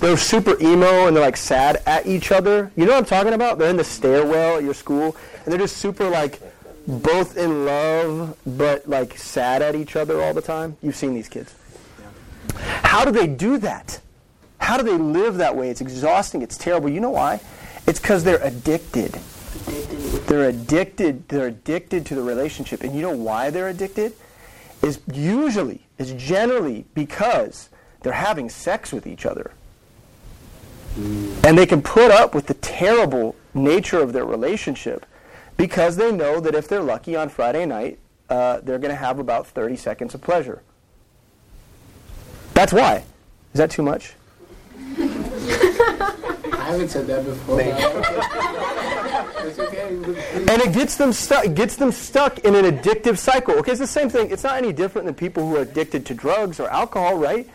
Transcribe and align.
they're 0.00 0.16
super 0.16 0.56
emo 0.60 1.06
and 1.06 1.16
they're 1.16 1.24
like 1.24 1.36
sad 1.36 1.82
at 1.86 2.06
each 2.06 2.32
other. 2.32 2.70
You 2.76 2.86
know 2.86 2.92
what 2.92 2.98
I'm 2.98 3.04
talking 3.04 3.34
about? 3.34 3.58
They're 3.58 3.70
in 3.70 3.76
the 3.76 3.84
stairwell 3.84 4.56
at 4.56 4.64
your 4.64 4.74
school 4.74 5.16
and 5.44 5.52
they're 5.52 5.58
just 5.58 5.76
super 5.76 6.08
like 6.08 6.40
both 6.86 7.36
in 7.36 7.66
love 7.66 8.36
but 8.46 8.88
like 8.88 9.16
sad 9.16 9.62
at 9.62 9.74
each 9.74 9.96
other 9.96 10.22
all 10.22 10.34
the 10.34 10.42
time. 10.42 10.76
You've 10.82 10.96
seen 10.96 11.14
these 11.14 11.28
kids. 11.28 11.54
How 12.56 13.04
do 13.04 13.12
they 13.12 13.26
do 13.26 13.58
that? 13.58 14.00
How 14.58 14.76
do 14.76 14.82
they 14.82 14.96
live 14.96 15.36
that 15.36 15.54
way? 15.54 15.70
It's 15.70 15.80
exhausting. 15.80 16.42
It's 16.42 16.56
terrible. 16.56 16.88
You 16.88 17.00
know 17.00 17.10
why? 17.10 17.40
It's 17.86 18.00
because 18.00 18.24
they're 18.24 18.42
addicted. 18.42 19.18
They're 20.26 20.48
addicted. 20.48 21.28
They're 21.28 21.48
addicted 21.48 22.06
to 22.06 22.14
the 22.14 22.22
relationship. 22.22 22.82
And 22.82 22.94
you 22.94 23.02
know 23.02 23.14
why 23.14 23.50
they're 23.50 23.68
addicted? 23.68 24.12
Is 24.82 25.00
usually, 25.12 25.86
is 25.98 26.12
generally 26.12 26.86
because 26.94 27.68
they're 28.00 28.12
having 28.12 28.48
sex 28.48 28.92
with 28.92 29.06
each 29.06 29.26
other. 29.26 29.52
And 30.96 31.56
they 31.56 31.66
can 31.66 31.82
put 31.82 32.10
up 32.10 32.34
with 32.34 32.46
the 32.46 32.54
terrible 32.54 33.36
nature 33.54 34.00
of 34.00 34.12
their 34.12 34.24
relationship 34.24 35.06
because 35.56 35.96
they 35.96 36.10
know 36.12 36.40
that 36.40 36.54
if 36.54 36.68
they're 36.68 36.82
lucky 36.82 37.16
on 37.16 37.28
Friday 37.28 37.66
night, 37.66 37.98
uh, 38.28 38.60
they're 38.62 38.78
going 38.78 38.90
to 38.90 38.96
have 38.96 39.18
about 39.18 39.46
30 39.46 39.76
seconds 39.76 40.14
of 40.14 40.20
pleasure. 40.20 40.62
That's 42.54 42.72
why. 42.72 43.04
Is 43.52 43.58
that 43.58 43.70
too 43.70 43.82
much? 43.82 44.14
I 44.78 46.72
haven't 46.72 46.88
said 46.88 47.06
that 47.06 47.24
before. 47.24 47.60
And 49.40 50.62
it 50.62 50.72
gets 50.72 50.96
them 50.96 51.12
stuck. 51.12 51.44
It 51.44 51.54
gets 51.54 51.76
them 51.76 51.92
stuck 51.92 52.40
in 52.40 52.54
an 52.54 52.64
addictive 52.64 53.18
cycle. 53.18 53.54
Okay, 53.54 53.72
it's 53.72 53.80
the 53.80 53.86
same 53.86 54.08
thing. 54.08 54.30
It's 54.30 54.44
not 54.44 54.56
any 54.56 54.72
different 54.72 55.06
than 55.06 55.14
people 55.14 55.48
who 55.48 55.56
are 55.56 55.62
addicted 55.62 56.06
to 56.06 56.14
drugs 56.14 56.60
or 56.60 56.68
alcohol, 56.68 57.16
right? 57.16 57.48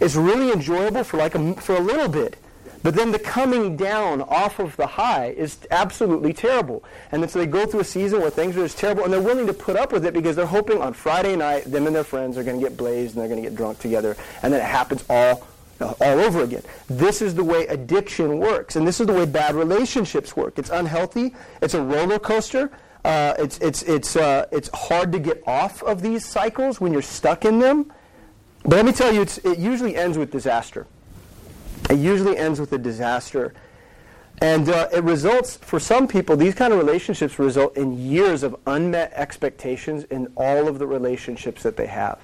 It's 0.00 0.14
really 0.14 0.52
enjoyable 0.52 1.02
for 1.02 1.16
like 1.16 1.34
a, 1.34 1.54
for 1.54 1.76
a 1.76 1.80
little 1.80 2.08
bit, 2.08 2.36
but 2.84 2.94
then 2.94 3.12
the 3.12 3.18
coming 3.18 3.78
down 3.78 4.20
off 4.20 4.58
of 4.58 4.76
the 4.76 4.86
high 4.86 5.28
is 5.28 5.56
absolutely 5.70 6.34
terrible. 6.34 6.84
And 7.10 7.28
so 7.30 7.38
they 7.38 7.46
go 7.46 7.64
through 7.64 7.80
a 7.80 7.84
season 7.84 8.20
where 8.20 8.28
things 8.28 8.58
are 8.58 8.62
just 8.62 8.76
terrible, 8.76 9.04
and 9.04 9.12
they're 9.12 9.22
willing 9.22 9.46
to 9.46 9.54
put 9.54 9.74
up 9.74 9.90
with 9.90 10.04
it 10.04 10.12
because 10.12 10.36
they're 10.36 10.44
hoping 10.44 10.82
on 10.82 10.92
Friday 10.92 11.34
night 11.34 11.64
them 11.64 11.86
and 11.86 11.96
their 11.96 12.04
friends 12.04 12.36
are 12.36 12.44
going 12.44 12.60
to 12.60 12.62
get 12.62 12.76
blazed 12.76 13.14
and 13.14 13.22
they're 13.22 13.28
going 13.28 13.42
to 13.42 13.48
get 13.48 13.56
drunk 13.56 13.78
together, 13.78 14.18
and 14.42 14.52
then 14.52 14.60
it 14.60 14.66
happens 14.66 15.02
all 15.08 15.46
all 15.80 16.20
over 16.20 16.42
again. 16.42 16.62
This 16.86 17.22
is 17.22 17.34
the 17.34 17.42
way 17.42 17.66
addiction 17.68 18.38
works, 18.38 18.76
and 18.76 18.86
this 18.86 19.00
is 19.00 19.06
the 19.06 19.14
way 19.14 19.24
bad 19.24 19.54
relationships 19.54 20.36
work. 20.36 20.58
It's 20.58 20.70
unhealthy. 20.70 21.34
It's 21.62 21.74
a 21.74 21.82
roller 21.82 22.18
coaster. 22.18 22.70
Uh, 23.02 23.32
it's 23.38 23.56
it's 23.58 23.82
it's 23.84 24.14
uh, 24.14 24.44
it's 24.52 24.68
hard 24.74 25.10
to 25.12 25.18
get 25.18 25.42
off 25.46 25.82
of 25.82 26.02
these 26.02 26.24
cycles 26.24 26.82
when 26.82 26.92
you're 26.92 27.02
stuck 27.02 27.46
in 27.46 27.60
them. 27.60 27.90
But 28.62 28.76
let 28.76 28.84
me 28.84 28.92
tell 28.92 29.12
you, 29.12 29.22
it 29.22 29.58
usually 29.58 29.96
ends 29.96 30.18
with 30.18 30.30
disaster. 30.30 30.86
It 31.90 31.98
usually 31.98 32.36
ends 32.36 32.60
with 32.60 32.72
a 32.72 32.78
disaster. 32.78 33.54
And 34.40 34.68
uh, 34.68 34.88
it 34.92 35.04
results, 35.04 35.56
for 35.56 35.78
some 35.78 36.08
people, 36.08 36.36
these 36.36 36.54
kind 36.54 36.72
of 36.72 36.78
relationships 36.78 37.38
result 37.38 37.76
in 37.76 37.98
years 37.98 38.42
of 38.42 38.56
unmet 38.66 39.12
expectations 39.14 40.04
in 40.04 40.32
all 40.36 40.66
of 40.66 40.78
the 40.78 40.86
relationships 40.86 41.62
that 41.62 41.76
they 41.76 41.86
have. 41.86 42.18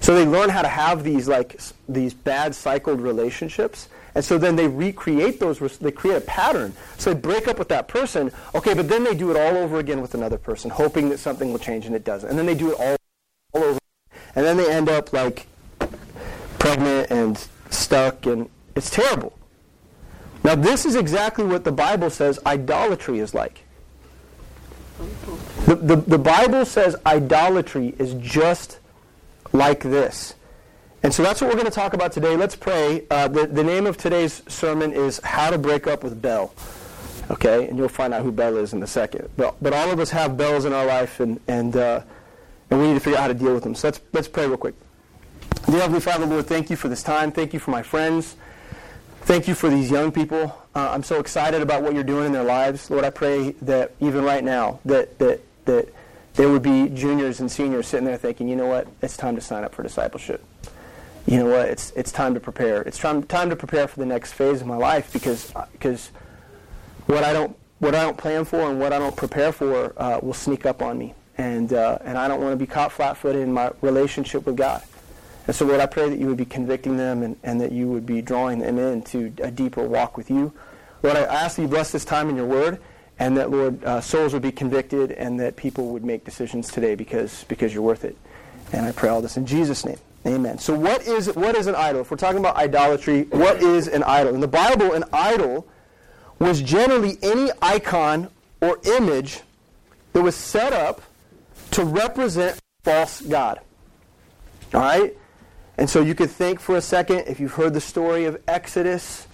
So 0.00 0.14
they 0.14 0.26
learn 0.26 0.50
how 0.50 0.62
to 0.62 0.68
have 0.68 1.04
these 1.04 1.26
like 1.26 1.60
these 1.88 2.14
bad 2.14 2.54
cycled 2.54 3.00
relationships, 3.00 3.88
and 4.14 4.24
so 4.24 4.38
then 4.38 4.54
they 4.54 4.68
recreate 4.68 5.40
those. 5.40 5.58
They 5.78 5.90
create 5.90 6.16
a 6.16 6.20
pattern. 6.20 6.74
So 6.98 7.12
they 7.12 7.20
break 7.20 7.48
up 7.48 7.58
with 7.58 7.68
that 7.68 7.88
person. 7.88 8.30
Okay, 8.54 8.74
but 8.74 8.88
then 8.88 9.04
they 9.04 9.14
do 9.14 9.30
it 9.30 9.36
all 9.36 9.56
over 9.56 9.78
again 9.78 10.02
with 10.02 10.14
another 10.14 10.38
person, 10.38 10.70
hoping 10.70 11.08
that 11.08 11.18
something 11.18 11.50
will 11.50 11.58
change, 11.58 11.86
and 11.86 11.94
it 11.94 12.04
doesn't. 12.04 12.28
And 12.28 12.38
then 12.38 12.46
they 12.46 12.54
do 12.54 12.72
it 12.72 12.78
all, 12.78 12.96
all 13.54 13.64
over, 13.64 13.78
and 14.34 14.44
then 14.44 14.56
they 14.56 14.70
end 14.70 14.88
up 14.88 15.12
like 15.12 15.46
pregnant 16.58 17.10
and 17.10 17.48
stuck, 17.70 18.26
and 18.26 18.50
it's 18.76 18.90
terrible. 18.90 19.36
Now 20.44 20.54
this 20.54 20.86
is 20.86 20.94
exactly 20.94 21.44
what 21.44 21.64
the 21.64 21.72
Bible 21.72 22.10
says 22.10 22.38
idolatry 22.46 23.18
is 23.18 23.34
like. 23.34 23.62
The, 25.66 25.74
the, 25.74 25.96
the 25.96 26.18
Bible 26.18 26.64
says 26.64 26.96
idolatry 27.04 27.94
is 27.98 28.14
just 28.14 28.78
like 29.52 29.82
this. 29.82 30.34
And 31.02 31.12
so 31.12 31.22
that's 31.22 31.40
what 31.40 31.48
we're 31.48 31.56
going 31.56 31.66
to 31.66 31.72
talk 31.72 31.92
about 31.92 32.12
today. 32.12 32.36
Let's 32.36 32.56
pray. 32.56 33.04
Uh, 33.10 33.28
the, 33.28 33.46
the 33.46 33.62
name 33.62 33.86
of 33.86 33.96
today's 33.96 34.42
sermon 34.48 34.92
is 34.92 35.20
How 35.22 35.50
to 35.50 35.58
Break 35.58 35.86
Up 35.86 36.02
with 36.02 36.20
Bel. 36.20 36.52
Okay? 37.30 37.68
And 37.68 37.78
you'll 37.78 37.88
find 37.88 38.14
out 38.14 38.22
who 38.22 38.32
Bel 38.32 38.56
is 38.56 38.72
in 38.72 38.82
a 38.82 38.86
second. 38.86 39.28
But, 39.36 39.54
but 39.62 39.72
all 39.72 39.90
of 39.90 40.00
us 40.00 40.10
have 40.10 40.36
Bels 40.36 40.64
in 40.64 40.72
our 40.72 40.86
life, 40.86 41.20
and, 41.20 41.38
and, 41.46 41.76
uh, 41.76 42.00
and 42.70 42.80
we 42.80 42.88
need 42.88 42.94
to 42.94 43.00
figure 43.00 43.18
out 43.18 43.22
how 43.22 43.28
to 43.28 43.34
deal 43.34 43.54
with 43.54 43.62
them. 43.62 43.74
So 43.74 43.88
let's, 43.88 44.00
let's 44.12 44.28
pray 44.28 44.46
real 44.46 44.56
quick. 44.56 44.74
Dear 45.66 45.80
Heavenly 45.80 46.00
Father, 46.00 46.26
Lord, 46.26 46.46
thank 46.46 46.70
you 46.70 46.76
for 46.76 46.88
this 46.88 47.02
time. 47.02 47.30
Thank 47.30 47.52
you 47.52 47.60
for 47.60 47.70
my 47.70 47.82
friends. 47.82 48.36
Thank 49.26 49.48
you 49.48 49.56
for 49.56 49.68
these 49.68 49.90
young 49.90 50.12
people. 50.12 50.56
Uh, 50.72 50.90
I'm 50.92 51.02
so 51.02 51.18
excited 51.18 51.60
about 51.60 51.82
what 51.82 51.94
you're 51.94 52.04
doing 52.04 52.26
in 52.26 52.32
their 52.32 52.44
lives. 52.44 52.88
Lord, 52.92 53.04
I 53.04 53.10
pray 53.10 53.56
that 53.62 53.90
even 53.98 54.22
right 54.22 54.44
now, 54.44 54.78
that, 54.84 55.18
that, 55.18 55.40
that 55.64 55.88
there 56.34 56.48
would 56.48 56.62
be 56.62 56.88
juniors 56.90 57.40
and 57.40 57.50
seniors 57.50 57.88
sitting 57.88 58.06
there 58.06 58.18
thinking, 58.18 58.48
you 58.48 58.54
know 58.54 58.68
what, 58.68 58.86
it's 59.02 59.16
time 59.16 59.34
to 59.34 59.40
sign 59.40 59.64
up 59.64 59.74
for 59.74 59.82
discipleship. 59.82 60.44
You 61.26 61.38
know 61.38 61.46
what, 61.46 61.68
it's, 61.68 61.90
it's 61.96 62.12
time 62.12 62.34
to 62.34 62.40
prepare. 62.40 62.82
It's 62.82 62.98
time, 62.98 63.24
time 63.24 63.50
to 63.50 63.56
prepare 63.56 63.88
for 63.88 63.98
the 63.98 64.06
next 64.06 64.32
phase 64.34 64.60
of 64.60 64.68
my 64.68 64.76
life 64.76 65.12
because, 65.12 65.52
because 65.72 66.12
what, 67.06 67.24
I 67.24 67.32
don't, 67.32 67.56
what 67.80 67.96
I 67.96 68.04
don't 68.04 68.16
plan 68.16 68.44
for 68.44 68.70
and 68.70 68.78
what 68.78 68.92
I 68.92 69.00
don't 69.00 69.16
prepare 69.16 69.50
for 69.50 69.92
uh, 69.96 70.20
will 70.22 70.34
sneak 70.34 70.64
up 70.66 70.82
on 70.82 70.98
me. 70.98 71.14
And, 71.36 71.72
uh, 71.72 71.98
and 72.04 72.16
I 72.16 72.28
don't 72.28 72.40
want 72.40 72.52
to 72.52 72.56
be 72.56 72.68
caught 72.68 72.92
flat-footed 72.92 73.42
in 73.42 73.52
my 73.52 73.72
relationship 73.80 74.46
with 74.46 74.54
God. 74.54 74.84
And 75.46 75.54
so, 75.54 75.64
Lord, 75.64 75.80
I 75.80 75.86
pray 75.86 76.08
that 76.08 76.18
you 76.18 76.26
would 76.26 76.36
be 76.36 76.44
convicting 76.44 76.96
them 76.96 77.22
and, 77.22 77.36
and 77.42 77.60
that 77.60 77.72
you 77.72 77.88
would 77.88 78.04
be 78.04 78.20
drawing 78.20 78.58
them 78.58 78.78
into 78.78 79.32
a 79.42 79.50
deeper 79.50 79.82
walk 79.82 80.16
with 80.16 80.30
you. 80.30 80.52
Lord, 81.02 81.16
I 81.16 81.22
ask 81.22 81.56
that 81.56 81.62
you 81.62 81.68
bless 81.68 81.92
this 81.92 82.04
time 82.04 82.28
in 82.28 82.36
your 82.36 82.46
word 82.46 82.80
and 83.18 83.36
that, 83.36 83.50
Lord, 83.50 83.82
uh, 83.84 84.00
souls 84.00 84.32
would 84.32 84.42
be 84.42 84.52
convicted 84.52 85.12
and 85.12 85.38
that 85.40 85.56
people 85.56 85.88
would 85.90 86.04
make 86.04 86.24
decisions 86.24 86.68
today 86.68 86.94
because, 86.94 87.44
because 87.44 87.72
you're 87.72 87.82
worth 87.82 88.04
it. 88.04 88.16
And 88.72 88.84
I 88.84 88.92
pray 88.92 89.08
all 89.08 89.22
this 89.22 89.36
in 89.36 89.46
Jesus' 89.46 89.84
name. 89.84 89.98
Amen. 90.26 90.58
So 90.58 90.74
what 90.74 91.06
is, 91.06 91.32
what 91.36 91.54
is 91.54 91.68
an 91.68 91.76
idol? 91.76 92.00
If 92.00 92.10
we're 92.10 92.16
talking 92.16 92.40
about 92.40 92.56
idolatry, 92.56 93.22
what 93.30 93.62
is 93.62 93.86
an 93.86 94.02
idol? 94.02 94.34
In 94.34 94.40
the 94.40 94.48
Bible, 94.48 94.92
an 94.92 95.04
idol 95.12 95.68
was 96.40 96.60
generally 96.60 97.18
any 97.22 97.50
icon 97.62 98.28
or 98.60 98.80
image 98.84 99.42
that 100.12 100.22
was 100.22 100.34
set 100.34 100.72
up 100.72 101.00
to 101.70 101.84
represent 101.84 102.58
false 102.82 103.20
God. 103.20 103.60
All 104.74 104.80
right? 104.80 105.16
And 105.78 105.90
so 105.90 106.00
you 106.00 106.14
could 106.14 106.30
think 106.30 106.60
for 106.60 106.76
a 106.76 106.80
second, 106.80 107.24
if 107.26 107.38
you've 107.38 107.52
heard 107.52 107.74
the 107.74 107.80
story 107.80 108.24
of 108.24 108.40
Exodus, 108.48 109.26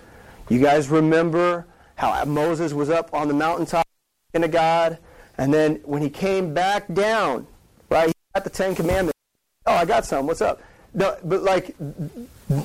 you 0.49 0.61
guys 0.61 0.89
remember 0.89 1.67
how 1.95 2.25
Moses 2.25 2.73
was 2.73 2.91
up 2.91 3.15
on 3.15 3.29
the 3.29 3.35
mountaintop 3.35 3.87
in 4.35 4.43
God, 4.51 4.99
and 5.39 5.53
then 5.53 5.77
when 5.85 6.03
he 6.03 6.11
came 6.11 6.53
back 6.53 6.93
down, 6.93 7.47
right, 7.89 8.09
he 8.09 8.15
got 8.35 8.45
the 8.45 8.51
Ten 8.51 8.75
Commandments. 8.75 9.19
Oh, 9.67 9.75
I 9.75 9.85
got 9.85 10.05
some. 10.05 10.27
What's 10.27 10.41
up? 10.41 10.61
No, 10.95 11.17
but 11.25 11.43
like, 11.43 11.77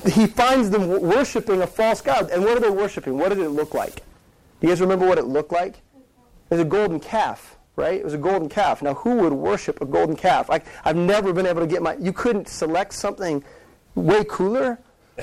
he 0.06 0.26
finds 0.26 0.70
them 0.70 0.88
worshiping 1.00 1.62
a 1.62 1.66
false 1.66 2.00
God. 2.00 2.30
And 2.30 2.44
what 2.44 2.56
are 2.56 2.60
they 2.60 2.70
worshiping? 2.70 3.16
What 3.16 3.30
did 3.30 3.38
it 3.38 3.50
look 3.50 3.74
like? 3.74 3.96
Do 4.60 4.66
you 4.66 4.68
guys 4.68 4.80
remember 4.80 5.06
what 5.06 5.18
it 5.18 5.24
looked 5.24 5.52
like? 5.52 5.76
It 6.50 6.54
was 6.54 6.60
a 6.60 6.64
golden 6.64 6.98
calf, 6.98 7.56
right? 7.76 7.94
It 7.94 8.04
was 8.04 8.14
a 8.14 8.18
golden 8.18 8.48
calf. 8.48 8.82
Now, 8.82 8.94
who 8.94 9.16
would 9.16 9.32
worship 9.32 9.80
a 9.80 9.86
golden 9.86 10.16
calf? 10.16 10.50
I, 10.50 10.62
I've 10.84 10.96
never 10.96 11.32
been 11.32 11.46
able 11.46 11.60
to 11.60 11.66
get 11.66 11.80
my. 11.80 11.94
You 11.96 12.12
couldn't 12.12 12.48
select 12.48 12.92
something 12.92 13.44
way 13.98 14.24
cooler, 14.24 14.78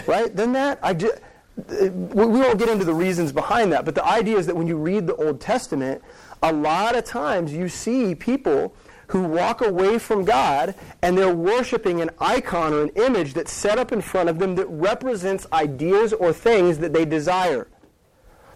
right, 0.07 0.35
than 0.35 0.53
that. 0.53 0.79
I 0.81 0.93
just 0.93 1.15
we 1.55 2.25
won't 2.25 2.59
get 2.59 2.67
into 2.67 2.83
the 2.83 2.93
reasons 2.93 3.31
behind 3.31 3.71
that, 3.71 3.85
but 3.85 3.95
the 3.95 4.05
idea 4.05 4.37
is 4.37 4.45
that 4.47 4.55
when 4.55 4.67
you 4.67 4.75
read 4.75 5.07
the 5.07 5.15
Old 5.15 5.39
Testament, 5.39 6.01
a 6.43 6.51
lot 6.51 6.95
of 6.95 7.05
times 7.05 7.53
you 7.53 7.69
see 7.69 8.13
people 8.13 8.75
who 9.07 9.23
walk 9.23 9.61
away 9.61 9.99
from 9.99 10.25
God 10.25 10.75
and 11.01 11.17
they're 11.17 11.33
worshiping 11.33 12.01
an 12.01 12.09
icon 12.19 12.73
or 12.73 12.83
an 12.83 12.89
image 12.89 13.33
that's 13.33 13.51
set 13.51 13.77
up 13.77 13.91
in 13.91 14.01
front 14.01 14.29
of 14.29 14.39
them 14.39 14.55
that 14.55 14.65
represents 14.67 15.47
ideas 15.53 16.11
or 16.11 16.33
things 16.33 16.79
that 16.79 16.91
they 16.91 17.05
desire. 17.05 17.67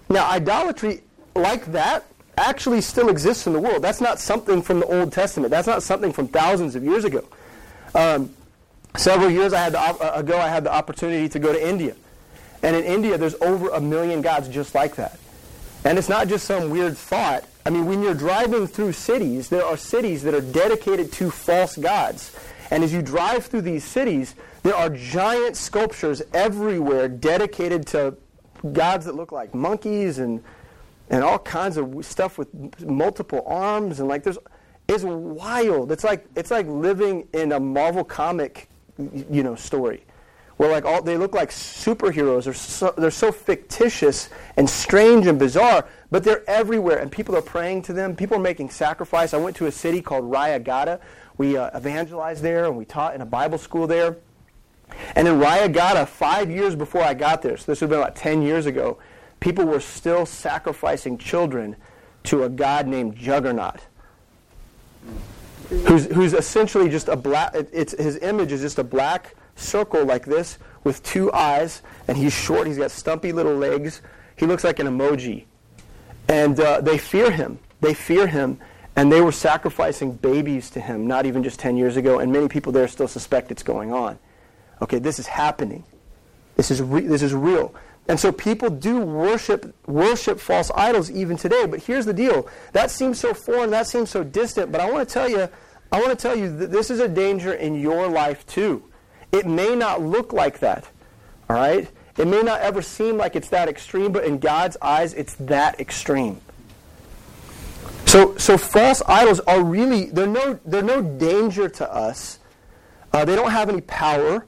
Now, 0.10 0.30
idolatry 0.30 1.04
like 1.36 1.66
that 1.68 2.04
actually 2.38 2.82
still 2.82 3.10
exists 3.10 3.48
in 3.48 3.54
the 3.54 3.60
world. 3.60 3.82
That's 3.82 4.02
not 4.02 4.20
something 4.20 4.62
from 4.62 4.80
the 4.80 4.88
Old 4.88 5.12
Testament. 5.12 5.52
That's 5.52 5.68
not 5.68 5.84
something 5.84 6.12
from 6.12 6.28
thousands 6.28 6.76
of 6.76 6.84
years 6.84 7.06
ago. 7.06 7.24
Um, 7.94 8.34
several 9.00 9.30
years 9.30 9.54
I 9.54 9.60
had 9.64 9.74
the, 9.74 9.80
uh, 9.80 10.12
ago, 10.16 10.38
I 10.38 10.48
had 10.50 10.64
the 10.64 10.74
opportunity 10.74 11.30
to 11.30 11.40
go 11.40 11.54
to 11.54 11.68
India. 11.68 11.96
And 12.62 12.76
in 12.76 12.84
India, 12.84 13.18
there's 13.18 13.36
over 13.36 13.70
a 13.70 13.80
million 13.80 14.22
gods 14.22 14.50
just 14.50 14.76
like 14.76 14.96
that. 14.96 15.18
And 15.86 15.98
it's 15.98 16.10
not 16.10 16.28
just 16.28 16.46
some 16.46 16.70
weird 16.70 16.98
thought. 16.98 17.46
I 17.66 17.70
mean, 17.70 17.86
when 17.86 18.02
you're 18.02 18.14
driving 18.14 18.68
through 18.68 18.92
cities, 18.94 19.48
there 19.50 19.64
are 19.64 19.78
cities 19.78 20.24
that 20.24 20.34
are 20.34 20.42
dedicated 20.42 21.12
to 21.14 21.32
false 21.32 21.78
gods. 21.78 22.36
And 22.72 22.84
as 22.84 22.94
you 22.94 23.02
drive 23.02 23.46
through 23.46 23.62
these 23.62 23.86
cities, 23.86 24.36
there 24.64 24.76
are 24.76 24.90
giant 24.90 25.56
sculptures 25.56 26.22
everywhere 26.34 27.08
dedicated 27.08 27.88
to 27.88 28.18
gods 28.74 29.06
that 29.06 29.16
look 29.16 29.32
like 29.32 29.56
monkeys 29.56 30.20
and 30.20 30.44
and 31.12 31.24
all 31.24 31.40
kinds 31.40 31.78
of 31.78 32.06
stuff 32.06 32.38
with 32.38 32.54
multiple 32.82 33.44
arms 33.48 34.00
and 34.00 34.08
like 34.08 34.22
there's 34.22 34.38
it's 34.88 35.04
wild. 35.04 35.92
It's 35.92 36.04
like 36.04 36.26
it's 36.36 36.52
like 36.52 36.68
living 36.68 37.28
in 37.34 37.52
a 37.52 37.60
Marvel 37.60 38.04
comic, 38.04 38.69
you 39.30 39.44
know, 39.44 39.56
story 39.56 40.04
where 40.60 40.70
like 40.70 40.84
all 40.84 41.02
they 41.02 41.16
look 41.16 41.34
like 41.34 41.52
superheroes. 41.52 42.44
They're 42.44 42.54
so, 42.54 42.94
they're 42.98 43.12
so 43.12 43.32
fictitious 43.32 44.30
and 44.58 44.70
strange 44.70 45.26
and 45.26 45.40
bizarre, 45.40 45.88
but 46.12 46.26
they're 46.26 46.44
everywhere, 46.50 46.98
and 46.98 47.10
people 47.10 47.34
are 47.38 47.42
praying 47.42 47.84
to 47.84 47.94
them. 47.94 48.14
People 48.14 48.36
are 48.36 48.42
making 48.42 48.70
sacrifice. 48.70 49.34
I 49.34 49.38
went 49.38 49.56
to 49.56 49.68
a 49.68 49.72
city 49.72 50.02
called 50.02 50.26
Rayagada. 50.30 51.00
We 51.38 51.56
uh, 51.56 51.78
evangelized 51.78 52.44
there, 52.44 52.66
and 52.66 52.76
we 52.76 52.84
taught 52.84 53.16
in 53.16 53.22
a 53.22 53.26
Bible 53.26 53.58
school 53.58 53.88
there. 53.88 54.18
And 55.16 55.30
in 55.30 55.36
Rayagada, 55.36 56.06
five 56.06 56.52
years 56.52 56.76
before 56.76 57.04
I 57.04 57.14
got 57.14 57.42
there, 57.42 57.56
so 57.56 57.72
this 57.72 57.80
would 57.80 57.90
have 57.90 57.92
been 57.92 58.00
about 58.00 58.18
10 58.18 58.42
years 58.42 58.66
ago, 58.66 58.98
people 59.40 59.64
were 59.64 59.80
still 59.80 60.26
sacrificing 60.26 61.18
children 61.18 61.78
to 62.24 62.44
a 62.44 62.50
god 62.50 62.86
named 62.86 63.16
Juggernaut, 63.16 63.80
who's, 65.70 66.06
who's 66.06 66.34
essentially 66.34 66.90
just 66.90 67.08
a 67.08 67.16
black, 67.16 67.54
it's, 67.54 67.94
his 67.94 68.18
image 68.18 68.52
is 68.52 68.62
just 68.62 68.80
a 68.80 68.84
black 68.84 69.36
circle 69.56 70.06
like 70.06 70.26
this 70.26 70.58
with 70.84 71.04
two 71.04 71.32
eyes, 71.34 71.82
and 72.08 72.18
he's 72.18 72.34
short, 72.34 72.68
he's 72.68 72.78
got 72.78 72.92
stumpy 72.92 73.32
little 73.32 73.56
legs. 73.56 74.02
He 74.36 74.46
looks 74.46 74.64
like 74.64 74.80
an 74.80 74.88
emoji. 74.88 75.46
And 76.28 76.60
uh, 76.60 76.82
they 76.82 76.98
fear 76.98 77.32
him. 77.32 77.60
They 77.82 77.94
fear 77.94 78.28
him. 78.28 78.60
And 78.96 79.12
they 79.12 79.22
were 79.22 79.32
sacrificing 79.32 80.14
babies 80.14 80.70
to 80.72 80.80
him 80.80 81.08
not 81.08 81.26
even 81.26 81.44
just 81.44 81.60
10 81.60 81.78
years 81.78 81.98
ago, 81.98 82.20
and 82.20 82.32
many 82.32 82.48
people 82.48 82.72
there 82.72 82.88
still 82.88 83.08
suspect 83.08 83.52
it's 83.52 83.64
going 83.64 83.94
on. 83.94 84.18
Okay, 84.82 85.00
this 85.00 85.20
is 85.20 85.28
happening. 85.28 85.84
This 86.56 86.72
is, 86.72 86.82
re- 86.82 87.06
this 87.06 87.22
is 87.22 87.34
real. 87.34 87.74
And 88.10 88.20
so 88.20 88.32
people 88.32 88.72
do 88.72 89.00
worship 89.00 89.74
worship 89.86 90.40
false 90.40 90.72
idols 90.74 91.12
even 91.12 91.38
today. 91.38 91.68
But 91.68 91.82
here's 91.82 92.08
the 92.08 92.14
deal. 92.14 92.50
That 92.74 92.90
seems 92.90 93.20
so 93.20 93.36
foreign, 93.36 93.70
that 93.70 93.86
seems 93.86 94.10
so 94.10 94.24
distant, 94.24 94.72
but 94.72 94.82
I 94.82 94.90
want 94.90 95.08
to 95.08 95.14
tell 95.14 95.30
you 95.30 95.48
I 95.92 96.00
want 96.02 96.10
to 96.10 96.16
tell 96.16 96.36
you 96.36 96.56
that 96.58 96.72
this 96.72 96.90
is 96.90 97.00
a 97.00 97.08
danger 97.08 97.54
in 97.54 97.80
your 97.80 98.08
life 98.10 98.46
too. 98.48 98.84
It 99.32 99.46
may 99.46 99.76
not 99.76 100.02
look 100.02 100.34
like 100.34 100.58
that. 100.60 100.90
All 101.50 101.56
right? 101.56 101.88
It 102.18 102.28
may 102.28 102.42
not 102.42 102.62
ever 102.62 102.82
seem 102.82 103.16
like 103.16 103.36
it's 103.36 103.50
that 103.50 103.70
extreme, 103.70 104.12
but 104.12 104.24
in 104.24 104.40
God's 104.40 104.76
eyes 104.82 105.14
it's 105.14 105.36
that 105.36 105.80
extreme. 105.80 106.42
So 108.08 108.36
so 108.38 108.58
false 108.58 109.04
idols 109.08 109.40
are 109.42 109.64
really 109.64 110.06
they're 110.06 110.26
no 110.26 110.60
they're 110.66 110.82
no 110.82 111.04
danger 111.04 111.70
to 111.70 111.94
us. 111.94 112.40
Uh, 113.14 113.24
they 113.24 113.36
don't 113.36 113.52
have 113.52 113.70
any 113.70 113.82
power, 113.82 114.48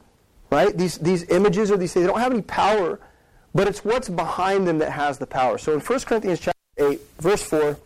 right? 0.49 0.75
These 0.75 0.97
these 0.97 1.29
images 1.29 1.69
or 1.69 1.77
these 1.77 1.93
things 1.93 2.05
they 2.05 2.11
don't 2.11 2.21
have 2.21 2.33
any 2.33 2.41
power 2.41 2.99
but 3.53 3.67
it's 3.67 3.83
what's 3.83 4.09
behind 4.09 4.67
them 4.67 4.79
that 4.79 4.91
has 4.91 5.17
the 5.17 5.27
power. 5.27 5.57
So 5.57 5.73
in 5.73 5.79
1 5.79 5.99
Corinthians 6.01 6.39
chapter 6.39 6.59
8, 6.77 6.99
verse 7.19 7.43
4, 7.43 7.77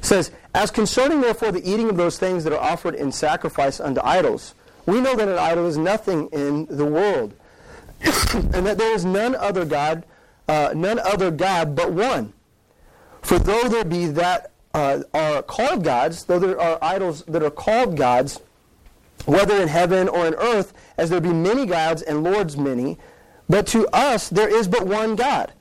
says, 0.00 0.30
As 0.54 0.70
concerning 0.70 1.20
therefore 1.20 1.52
the 1.52 1.68
eating 1.68 1.88
of 1.88 1.96
those 1.96 2.18
things 2.18 2.44
that 2.44 2.52
are 2.52 2.60
offered 2.60 2.94
in 2.94 3.12
sacrifice 3.12 3.80
unto 3.80 4.00
idols, 4.02 4.54
we 4.86 5.00
know 5.00 5.14
that 5.14 5.28
an 5.28 5.38
idol 5.38 5.66
is 5.66 5.76
nothing 5.76 6.28
in 6.28 6.66
the 6.66 6.84
world, 6.84 7.34
and 8.34 8.66
that 8.66 8.78
there 8.78 8.94
is 8.94 9.04
none 9.04 9.34
other 9.34 9.64
God, 9.64 10.04
uh, 10.48 10.72
none 10.74 10.98
other 10.98 11.30
God 11.30 11.74
but 11.74 11.92
one. 11.92 12.32
For 13.22 13.38
though 13.38 13.68
there 13.68 13.84
be 13.84 14.06
that 14.06 14.50
uh, 14.72 15.02
are 15.12 15.42
called 15.42 15.84
gods, 15.84 16.24
though 16.24 16.38
there 16.38 16.60
are 16.60 16.78
idols 16.82 17.22
that 17.24 17.42
are 17.42 17.50
called 17.50 17.96
gods, 17.96 18.40
whether 19.26 19.60
in 19.60 19.68
heaven 19.68 20.08
or 20.08 20.26
in 20.26 20.34
earth, 20.34 20.72
as 20.96 21.10
there 21.10 21.20
be 21.20 21.32
many 21.32 21.66
gods 21.66 22.02
and 22.02 22.24
lords 22.24 22.56
many, 22.56 22.96
but 23.50 23.66
to 23.66 23.88
us, 23.88 24.28
there 24.28 24.48
is 24.48 24.68
but 24.68 24.86
one 24.86 25.16
God, 25.16 25.52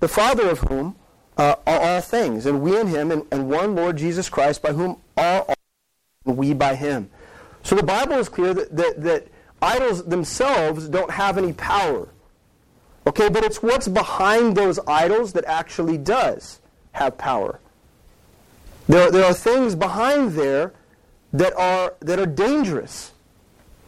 the 0.00 0.08
Father 0.08 0.50
of 0.50 0.58
whom 0.58 0.96
uh, 1.38 1.54
are 1.64 1.80
all 1.80 2.00
things, 2.00 2.44
and 2.44 2.60
we 2.60 2.76
in 2.78 2.88
him, 2.88 3.12
and, 3.12 3.22
and 3.30 3.48
one 3.48 3.76
Lord 3.76 3.96
Jesus 3.98 4.28
Christ, 4.28 4.62
by 4.62 4.72
whom 4.72 5.00
are 5.16 5.42
all, 5.42 5.54
and 6.24 6.36
we 6.36 6.54
by 6.54 6.74
him. 6.74 7.08
So 7.62 7.76
the 7.76 7.84
Bible 7.84 8.14
is 8.14 8.28
clear 8.28 8.52
that, 8.52 8.76
that, 8.76 9.02
that 9.04 9.28
idols 9.62 10.04
themselves 10.04 10.88
don't 10.88 11.12
have 11.12 11.38
any 11.38 11.52
power. 11.52 12.08
Okay, 13.06 13.28
but 13.28 13.44
it's 13.44 13.62
what's 13.62 13.86
behind 13.86 14.56
those 14.56 14.80
idols 14.88 15.32
that 15.34 15.44
actually 15.44 15.98
does 15.98 16.58
have 16.92 17.16
power. 17.16 17.60
There, 18.88 19.12
there 19.12 19.24
are 19.24 19.34
things 19.34 19.76
behind 19.76 20.32
there 20.32 20.72
that 21.32 21.54
are, 21.54 21.94
that 22.00 22.18
are 22.18 22.26
dangerous. 22.26 23.12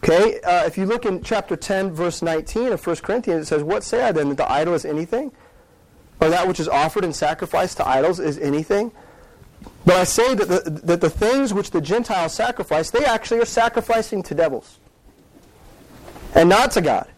Okay, 0.03 0.41
uh, 0.41 0.65
if 0.65 0.79
you 0.79 0.87
look 0.87 1.07
in 1.07 1.23
chapter 1.23 1.57
10, 1.57 1.93
verse 1.93 2.23
19 2.23 2.73
of 2.73 2.87
1 2.87 2.97
Corinthians, 2.97 3.43
it 3.43 3.47
says, 3.47 3.63
What 3.63 3.83
say 3.83 4.03
I 4.03 4.13
then, 4.13 4.29
that 4.29 4.37
the 4.37 4.51
idol 4.51 4.75
is 4.75 4.85
anything? 4.85 5.33
Or 6.21 6.29
that 6.29 6.47
which 6.47 6.61
is 6.61 6.69
offered 6.69 7.05
in 7.05 7.13
sacrifice 7.13 7.75
to 7.77 7.87
idols 7.87 8.21
is 8.21 8.39
anything? 8.39 8.93
But 9.85 9.97
I 9.97 10.05
say 10.05 10.35
that 10.35 10.49
the, 10.49 10.71
that 10.85 11.01
the 11.01 11.11
things 11.11 11.53
which 11.53 11.71
the 11.71 11.81
Gentiles 11.81 12.33
sacrifice, 12.33 12.91
they 12.91 13.05
actually 13.05 13.41
are 13.41 13.47
sacrificing 13.47 14.23
to 14.25 14.35
devils 14.35 14.79
and 16.35 16.49
not 16.49 16.73
to 16.73 16.81
God. 16.81 17.09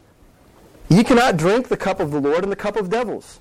You 0.88 1.04
cannot 1.04 1.36
drink 1.36 1.68
the 1.68 1.76
cup 1.76 2.00
of 2.00 2.10
the 2.10 2.20
Lord 2.20 2.42
and 2.42 2.50
the 2.50 2.56
cup 2.56 2.76
of 2.76 2.90
devils. 2.90 3.40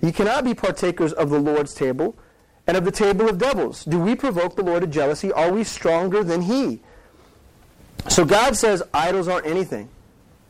You 0.00 0.12
cannot 0.12 0.44
be 0.44 0.54
partakers 0.54 1.12
of 1.12 1.30
the 1.30 1.38
Lord's 1.38 1.74
table 1.74 2.16
and 2.66 2.76
of 2.76 2.84
the 2.84 2.90
table 2.90 3.28
of 3.28 3.38
devils. 3.38 3.84
Do 3.84 3.98
we 3.98 4.14
provoke 4.14 4.56
the 4.56 4.62
Lord 4.62 4.82
to 4.82 4.86
jealousy? 4.86 5.32
Are 5.32 5.52
we 5.52 5.64
stronger 5.64 6.22
than 6.22 6.42
He? 6.42 6.80
So 8.08 8.24
God 8.24 8.56
says 8.56 8.82
idols 8.94 9.28
aren't 9.28 9.46
anything. 9.46 9.88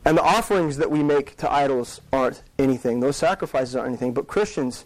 And 0.05 0.17
the 0.17 0.23
offerings 0.23 0.77
that 0.77 0.89
we 0.89 1.03
make 1.03 1.35
to 1.37 1.51
idols 1.51 1.99
aren't 2.13 2.41
anything. 2.57 3.01
Those 3.01 3.17
sacrifices 3.17 3.75
aren't 3.75 3.89
anything. 3.89 4.13
But 4.13 4.27
Christians, 4.27 4.85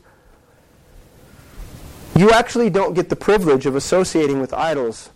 you 2.15 2.31
actually 2.31 2.69
don't 2.69 2.93
get 2.93 3.09
the 3.09 3.15
privilege 3.15 3.65
of 3.65 3.75
associating 3.75 4.41
with 4.41 4.53
idols 4.53 5.11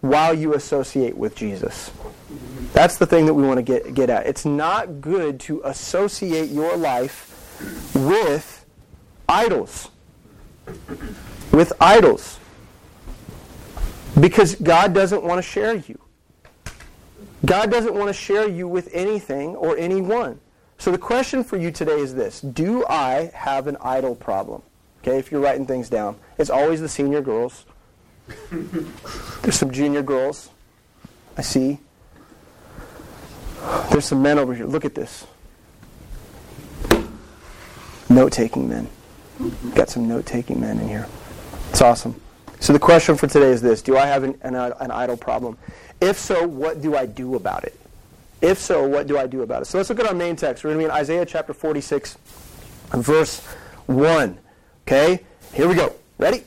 while 0.00 0.34
you 0.34 0.54
associate 0.54 1.16
with 1.16 1.34
Jesus. 1.36 1.90
That's 2.72 2.98
the 2.98 3.06
thing 3.06 3.26
that 3.26 3.34
we 3.34 3.44
want 3.44 3.58
to 3.58 3.62
get, 3.62 3.94
get 3.94 4.10
at. 4.10 4.26
It's 4.26 4.44
not 4.44 5.00
good 5.00 5.40
to 5.40 5.62
associate 5.64 6.50
your 6.50 6.76
life 6.76 7.30
with 7.94 8.66
idols. 9.28 9.88
With 11.52 11.72
idols. 11.80 12.38
Because 14.18 14.56
God 14.56 14.92
doesn't 14.92 15.22
want 15.22 15.38
to 15.38 15.42
share 15.42 15.76
you. 15.76 15.98
God 17.44 17.70
doesn't 17.70 17.94
want 17.94 18.08
to 18.08 18.14
share 18.14 18.48
you 18.48 18.68
with 18.68 18.88
anything 18.92 19.56
or 19.56 19.76
anyone. 19.76 20.40
So 20.78 20.90
the 20.90 20.98
question 20.98 21.44
for 21.44 21.56
you 21.56 21.70
today 21.70 21.98
is 21.98 22.14
this 22.14 22.40
Do 22.40 22.84
I 22.86 23.30
have 23.34 23.66
an 23.66 23.76
idol 23.80 24.14
problem? 24.14 24.62
Okay, 25.02 25.18
if 25.18 25.30
you're 25.30 25.40
writing 25.40 25.66
things 25.66 25.88
down, 25.88 26.16
it's 26.38 26.50
always 26.50 26.80
the 26.80 26.88
senior 26.88 27.20
girls. 27.20 27.66
There's 29.42 29.56
some 29.56 29.70
junior 29.70 30.02
girls. 30.02 30.50
I 31.36 31.42
see. 31.42 31.78
There's 33.90 34.04
some 34.04 34.22
men 34.22 34.38
over 34.38 34.54
here. 34.54 34.66
Look 34.66 34.84
at 34.84 34.94
this. 34.94 35.26
Note 38.08 38.32
taking 38.32 38.68
men. 38.68 38.88
Got 39.74 39.88
some 39.88 40.06
note 40.08 40.26
taking 40.26 40.60
men 40.60 40.78
in 40.78 40.88
here. 40.88 41.08
It's 41.70 41.82
awesome. 41.82 42.20
So 42.60 42.72
the 42.72 42.78
question 42.78 43.16
for 43.16 43.26
today 43.26 43.50
is 43.50 43.60
this 43.60 43.82
Do 43.82 43.98
I 43.98 44.06
have 44.06 44.22
an, 44.22 44.38
an, 44.42 44.54
an 44.54 44.90
idol 44.90 45.16
problem? 45.16 45.58
If 46.00 46.18
so, 46.18 46.46
what 46.46 46.82
do 46.82 46.96
I 46.96 47.06
do 47.06 47.34
about 47.34 47.64
it? 47.64 47.78
If 48.40 48.58
so, 48.58 48.86
what 48.86 49.06
do 49.06 49.16
I 49.16 49.26
do 49.26 49.42
about 49.42 49.62
it? 49.62 49.64
So 49.66 49.78
let's 49.78 49.88
look 49.88 50.00
at 50.00 50.06
our 50.06 50.14
main 50.14 50.36
text. 50.36 50.64
We're 50.64 50.74
going 50.74 50.84
to 50.84 50.88
be 50.88 50.92
in 50.92 51.00
Isaiah 51.00 51.24
chapter 51.24 51.54
46, 51.54 52.18
verse 52.90 53.40
1. 53.86 54.38
Okay? 54.86 55.20
Here 55.54 55.66
we 55.66 55.74
go. 55.74 55.94
Ready? 56.18 56.44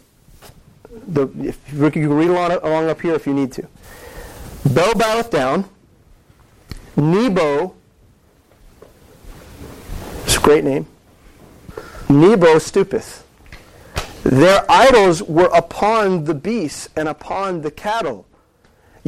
The, 1.08 1.28
if 1.42 1.74
you 1.74 1.90
can 1.90 2.14
read 2.14 2.30
along, 2.30 2.52
along 2.52 2.90
up 2.90 3.02
here 3.02 3.16
if 3.16 3.26
you 3.26 3.34
need 3.34 3.52
to. 3.54 3.68
Bel 4.74 4.94
boweth 4.94 5.32
down. 5.32 5.66
Nebo, 6.96 7.74
it's 10.24 10.38
a 10.38 10.40
great 10.40 10.64
name. 10.64 10.86
Nebo 12.10 12.60
stoopeth. 12.60 13.24
Their 14.22 14.66
idols 14.70 15.24
were 15.24 15.50
upon 15.56 16.26
the 16.26 16.36
beasts 16.36 16.90
and 16.96 17.08
upon 17.08 17.62
the 17.62 17.72
cattle. 17.72 18.27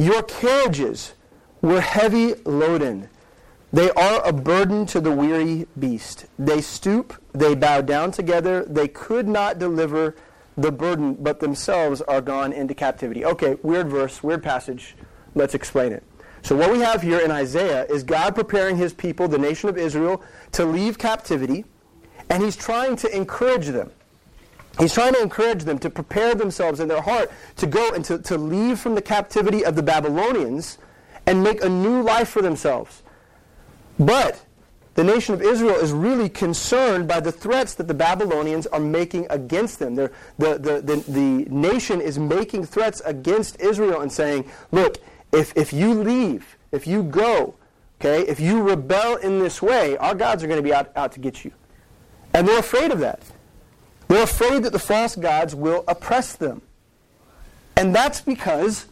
Your 0.00 0.22
carriages 0.22 1.12
were 1.60 1.82
heavy 1.82 2.32
loaden. 2.32 3.10
They 3.70 3.90
are 3.90 4.26
a 4.26 4.32
burden 4.32 4.86
to 4.86 4.98
the 4.98 5.12
weary 5.12 5.66
beast. 5.78 6.24
They 6.38 6.62
stoop, 6.62 7.12
they 7.34 7.54
bow 7.54 7.82
down 7.82 8.10
together. 8.10 8.64
They 8.64 8.88
could 8.88 9.28
not 9.28 9.58
deliver 9.58 10.16
the 10.56 10.72
burden, 10.72 11.16
but 11.20 11.40
themselves 11.40 12.00
are 12.00 12.22
gone 12.22 12.54
into 12.54 12.72
captivity. 12.72 13.26
Okay, 13.26 13.58
weird 13.62 13.88
verse, 13.88 14.22
weird 14.22 14.42
passage. 14.42 14.96
Let's 15.34 15.54
explain 15.54 15.92
it. 15.92 16.02
So, 16.40 16.56
what 16.56 16.72
we 16.72 16.78
have 16.78 17.02
here 17.02 17.18
in 17.20 17.30
Isaiah 17.30 17.84
is 17.84 18.02
God 18.02 18.34
preparing 18.34 18.78
his 18.78 18.94
people, 18.94 19.28
the 19.28 19.36
nation 19.36 19.68
of 19.68 19.76
Israel, 19.76 20.22
to 20.52 20.64
leave 20.64 20.96
captivity, 20.96 21.66
and 22.30 22.42
he's 22.42 22.56
trying 22.56 22.96
to 22.96 23.14
encourage 23.14 23.66
them. 23.66 23.90
He's 24.78 24.94
trying 24.94 25.14
to 25.14 25.22
encourage 25.22 25.64
them 25.64 25.78
to 25.80 25.90
prepare 25.90 26.34
themselves 26.34 26.80
in 26.80 26.88
their 26.88 27.02
heart 27.02 27.30
to 27.56 27.66
go 27.66 27.92
and 27.92 28.04
to, 28.06 28.18
to 28.18 28.38
leave 28.38 28.78
from 28.78 28.94
the 28.94 29.02
captivity 29.02 29.64
of 29.64 29.76
the 29.76 29.82
Babylonians 29.82 30.78
and 31.26 31.42
make 31.42 31.62
a 31.62 31.68
new 31.68 32.02
life 32.02 32.28
for 32.28 32.40
themselves. 32.40 33.02
But 33.98 34.44
the 34.94 35.04
nation 35.04 35.34
of 35.34 35.42
Israel 35.42 35.74
is 35.74 35.92
really 35.92 36.28
concerned 36.28 37.06
by 37.08 37.20
the 37.20 37.32
threats 37.32 37.74
that 37.74 37.88
the 37.88 37.94
Babylonians 37.94 38.66
are 38.68 38.80
making 38.80 39.26
against 39.28 39.78
them. 39.78 39.94
the, 39.96 40.10
the, 40.38 40.58
the, 40.58 41.04
the 41.06 41.44
nation 41.50 42.00
is 42.00 42.18
making 42.18 42.64
threats 42.64 43.00
against 43.04 43.60
Israel 43.60 44.00
and 44.00 44.10
saying, 44.10 44.50
look, 44.72 44.98
if, 45.32 45.56
if 45.56 45.72
you 45.72 45.94
leave, 45.94 46.56
if 46.72 46.86
you 46.86 47.02
go, 47.02 47.54
Okay? 48.00 48.26
If 48.26 48.40
you 48.40 48.62
rebel 48.62 49.16
in 49.16 49.40
this 49.40 49.60
way, 49.60 49.96
our 49.98 50.14
gods 50.14 50.42
are 50.42 50.46
going 50.46 50.58
to 50.58 50.62
be 50.62 50.72
out, 50.72 50.90
out 50.96 51.12
to 51.12 51.20
get 51.20 51.44
you. 51.44 51.52
And 52.32 52.48
they're 52.48 52.58
afraid 52.58 52.92
of 52.92 53.00
that. 53.00 53.20
They're 54.10 54.24
afraid 54.24 54.64
that 54.64 54.72
the 54.72 54.80
false 54.80 55.14
gods 55.14 55.54
will 55.54 55.84
oppress 55.86 56.34
them. 56.34 56.62
And 57.76 57.94
that's 57.94 58.20
because 58.20 58.86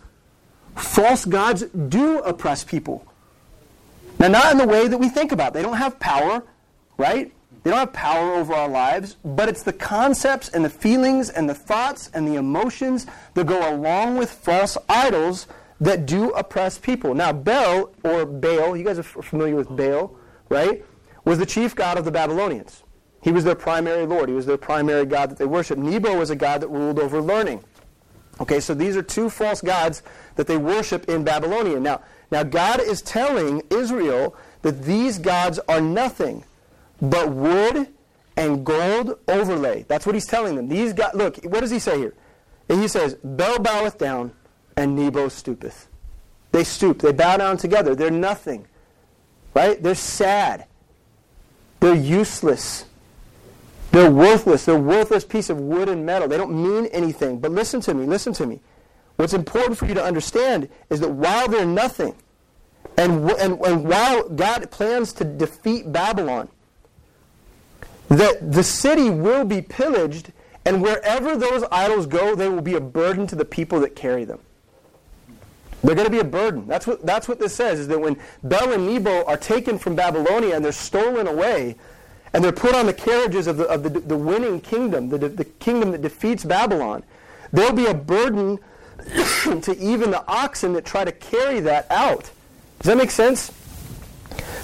false 0.77 1.25
gods 1.25 1.63
do 1.65 2.21
oppress 2.21 2.63
people. 2.63 3.05
Now, 4.21 4.29
not 4.29 4.53
in 4.53 4.59
the 4.59 4.67
way 4.69 4.87
that 4.87 4.97
we 4.97 5.09
think 5.09 5.33
about. 5.33 5.55
They 5.55 5.63
don't 5.63 5.77
have 5.77 5.99
power, 5.99 6.45
right? 6.99 7.33
They 7.65 7.71
don't 7.71 7.81
have 7.81 7.93
power 7.93 8.35
over 8.35 8.55
our 8.55 8.69
lives, 8.69 9.17
but 9.25 9.49
it's 9.49 9.65
the 9.65 9.73
concepts 9.73 10.51
and 10.51 10.65
the 10.65 10.71
feelings 10.71 11.31
and 11.31 11.51
the 11.51 11.55
thoughts 11.55 12.13
and 12.15 12.29
the 12.29 12.37
emotions 12.37 13.09
that 13.35 13.49
go 13.49 13.75
along 13.75 14.19
with 14.19 14.31
false 14.31 14.79
idols 14.89 15.49
that 15.81 16.07
do 16.07 16.31
oppress 16.31 16.79
people. 16.79 17.13
Now, 17.17 17.33
Bel, 17.33 17.93
or 18.05 18.25
Baal, 18.25 18.77
you 18.77 18.85
guys 18.85 19.01
are 19.01 19.03
familiar 19.03 19.57
with 19.57 19.69
Baal, 19.69 20.15
right? 20.49 20.85
Was 21.25 21.41
the 21.41 21.47
chief 21.47 21.75
god 21.75 21.99
of 21.99 22.05
the 22.05 22.13
Babylonians. 22.13 22.85
He 23.21 23.33
was 23.33 23.45
their 23.45 23.55
primary 23.55 24.07
lord. 24.07 24.29
He 24.29 24.35
was 24.35 24.47
their 24.47 24.57
primary 24.57 25.05
god 25.05 25.31
that 25.31 25.39
they 25.39 25.47
worshiped. 25.47 25.81
Nebo 25.81 26.17
was 26.17 26.31
a 26.31 26.37
god 26.37 26.61
that 26.61 26.69
ruled 26.69 26.99
over 26.99 27.21
learning. 27.21 27.63
Okay, 28.41 28.61
so 28.61 28.75
these 28.75 28.97
are 28.97 29.03
two 29.03 29.29
false 29.29 29.61
gods 29.61 30.03
that 30.37 30.47
they 30.47 30.57
worship 30.57 31.09
in 31.09 31.25
Babylonia. 31.25 31.81
Now, 31.81 32.01
now 32.31 32.45
God 32.45 32.81
is 32.81 33.03
telling 33.03 33.63
Israel 33.71 34.37
that 34.63 34.83
these 34.83 35.19
gods 35.19 35.59
are 35.69 35.81
nothing 35.81 36.45
but 37.01 37.31
wood 37.31 37.89
and 38.37 38.65
gold 38.65 39.19
overlay. 39.27 39.85
That's 39.89 40.07
what 40.07 40.15
he's 40.15 40.27
telling 40.27 40.55
them. 40.55 40.69
These 40.69 40.93
gods, 40.93 41.17
look, 41.17 41.45
what 41.45 41.61
does 41.61 41.71
he 41.71 41.81
say 41.81 41.99
here? 41.99 42.15
And 42.69 42.81
he 42.81 42.87
says, 42.87 43.15
Bel 43.25 43.59
boweth 43.59 43.99
down 43.99 44.33
and 44.77 44.95
Nebo 44.95 45.29
stoopeth. 45.29 45.87
They 46.53 46.65
stoop. 46.65 47.01
They 47.01 47.13
bow 47.13 47.37
down 47.37 47.57
together. 47.57 47.95
They're 47.95 48.11
nothing. 48.11 48.67
Right? 49.55 49.83
They're 49.83 49.95
sad. 49.95 50.67
They're 51.81 51.95
useless. 51.95 52.85
They're 53.90 54.11
worthless. 54.11 54.64
They're 54.64 54.78
worthless 54.78 55.25
piece 55.25 55.50
of 55.50 55.59
wood 55.59 55.88
and 55.88 56.04
metal. 56.04 56.28
They 56.28 56.37
don't 56.37 56.62
mean 56.62 56.87
anything. 56.87 57.38
But 57.38 57.52
listen 57.52 57.80
to 57.83 57.95
me. 57.95 58.07
Listen 58.07 58.33
to 58.35 58.47
me. 58.47 58.61
What's 59.16 59.33
important 59.33 59.78
for 59.78 59.87
you 59.87 59.95
to 59.95 60.04
understand 60.04 60.68
is 60.90 61.00
that 61.00 61.11
while 61.11 61.49
they're 61.49 61.66
nothing, 61.66 62.14
and, 62.97 63.30
and, 63.33 63.61
and 63.61 63.85
while 63.85 64.28
God 64.28 64.71
plans 64.71 65.12
to 65.14 65.25
defeat 65.25 65.90
Babylon, 65.90 66.49
that 68.09 68.52
the 68.52 68.62
city 68.62 69.11
will 69.11 69.45
be 69.45 69.62
pillaged, 69.62 70.33
and 70.64 70.83
wherever 70.83 71.37
those 71.37 71.64
idols 71.71 72.07
go, 72.07 72.35
they 72.35 72.49
will 72.49 72.62
be 72.62 72.75
a 72.75 72.80
burden 72.80 73.26
to 73.28 73.37
the 73.37 73.45
people 73.45 73.80
that 73.80 73.97
carry 73.97 74.25
them. 74.25 74.40
They're 75.83 75.95
going 75.95 76.07
to 76.07 76.12
be 76.12 76.18
a 76.18 76.25
burden. 76.25 76.66
That's 76.66 76.87
what, 76.87 77.07
that's 77.07 77.28
what 77.28 77.38
this 77.38 77.54
says, 77.54 77.78
is 77.78 77.88
that 77.88 78.00
when 78.00 78.16
Bel 78.42 78.73
and 78.73 78.87
Nebo 78.87 79.25
are 79.25 79.37
taken 79.37 79.78
from 79.78 79.95
Babylonia 79.95 80.57
and 80.57 80.64
they're 80.64 80.73
stolen 80.73 81.26
away, 81.26 81.76
and 82.32 82.44
they're 82.44 82.52
put 82.52 82.75
on 82.75 82.87
the 82.87 82.92
carriages 82.92 83.47
of 83.47 83.56
the, 83.56 83.64
of 83.64 83.82
the, 83.82 83.90
the 83.90 84.16
winning 84.16 84.61
kingdom, 84.61 85.08
the, 85.08 85.18
the 85.18 85.44
kingdom 85.44 85.92
that 85.92 86.02
defeats 86.02 86.44
Babylon, 86.44 87.02
there'll 87.52 87.73
be 87.73 87.87
a 87.87 87.94
burden 87.94 88.58
to 89.62 89.76
even 89.78 90.11
the 90.11 90.25
oxen 90.26 90.73
that 90.75 90.85
try 90.85 91.04
to 91.04 91.12
carry 91.12 91.61
that 91.61 91.87
out. 91.90 92.30
Does 92.80 92.87
that 92.87 92.97
make 92.97 93.11
sense? 93.11 93.52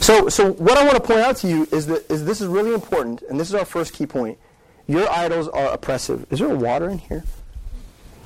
So, 0.01 0.29
so 0.29 0.53
what 0.53 0.77
I 0.77 0.85
want 0.85 0.97
to 0.97 1.03
point 1.03 1.21
out 1.21 1.37
to 1.39 1.49
you 1.49 1.67
is 1.73 1.87
that 1.87 2.11
is 2.11 2.25
this 2.25 2.41
is 2.41 2.47
really 2.47 2.75
important, 2.75 3.23
and 3.23 3.41
this 3.41 3.49
is 3.49 3.55
our 3.55 3.65
first 3.65 3.95
key 3.95 4.07
point. 4.07 4.39
Your 4.87 5.09
idols 5.11 5.49
are 5.49 5.73
oppressive. 5.73 6.27
Is 6.31 6.41
there 6.41 6.53
a 6.53 6.57
water 6.57 6.91
in 6.91 6.99
here? 6.99 7.25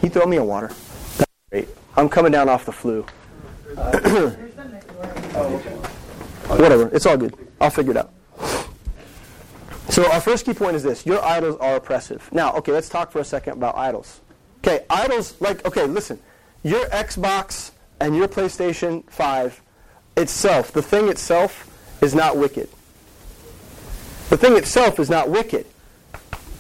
He 0.01 0.09
throw 0.09 0.27
me 0.27 0.39
a 0.39 0.45
water. 0.45 0.73
That's 1.19 1.31
great. 1.51 1.69
I'm 1.97 2.09
coming 2.09 2.33
down 2.33 2.49
off 2.49 2.65
the 2.67 2.73
flu. 2.73 3.07
Uh, 3.77 3.99
Whatever. 6.49 6.89
It's 6.93 7.07
all 7.07 7.17
good. 7.17 7.35
I'll 7.61 7.71
figure 7.71 7.93
it 7.93 7.97
out. 7.97 8.13
So 9.89 10.11
our 10.13 10.21
first 10.21 10.45
key 10.45 10.55
point 10.55 10.77
is 10.77 10.83
this. 10.83 11.07
Your 11.07 11.25
idols 11.25 11.57
are 11.61 11.77
oppressive. 11.77 12.29
Now, 12.33 12.55
okay, 12.57 12.73
let's 12.73 12.89
talk 12.89 13.11
for 13.11 13.21
a 13.21 13.25
second 13.25 13.55
about 13.55 13.77
idols. 13.77 14.21
Okay, 14.59 14.85
idols, 14.91 15.35
like, 15.41 15.65
okay, 15.67 15.87
listen. 15.87 16.19
Your 16.63 16.85
Xbox 16.87 17.71
and 18.01 18.15
your 18.15 18.29
PlayStation 18.29 19.09
5 19.11 19.63
itself, 20.17 20.73
the 20.73 20.83
thing 20.83 21.09
itself, 21.09 21.65
is 22.03 22.15
not 22.15 22.37
wicked. 22.37 22.69
The 24.29 24.37
thing 24.37 24.57
itself 24.57 25.01
is 25.01 25.09
not 25.09 25.31
wicked. 25.31 25.67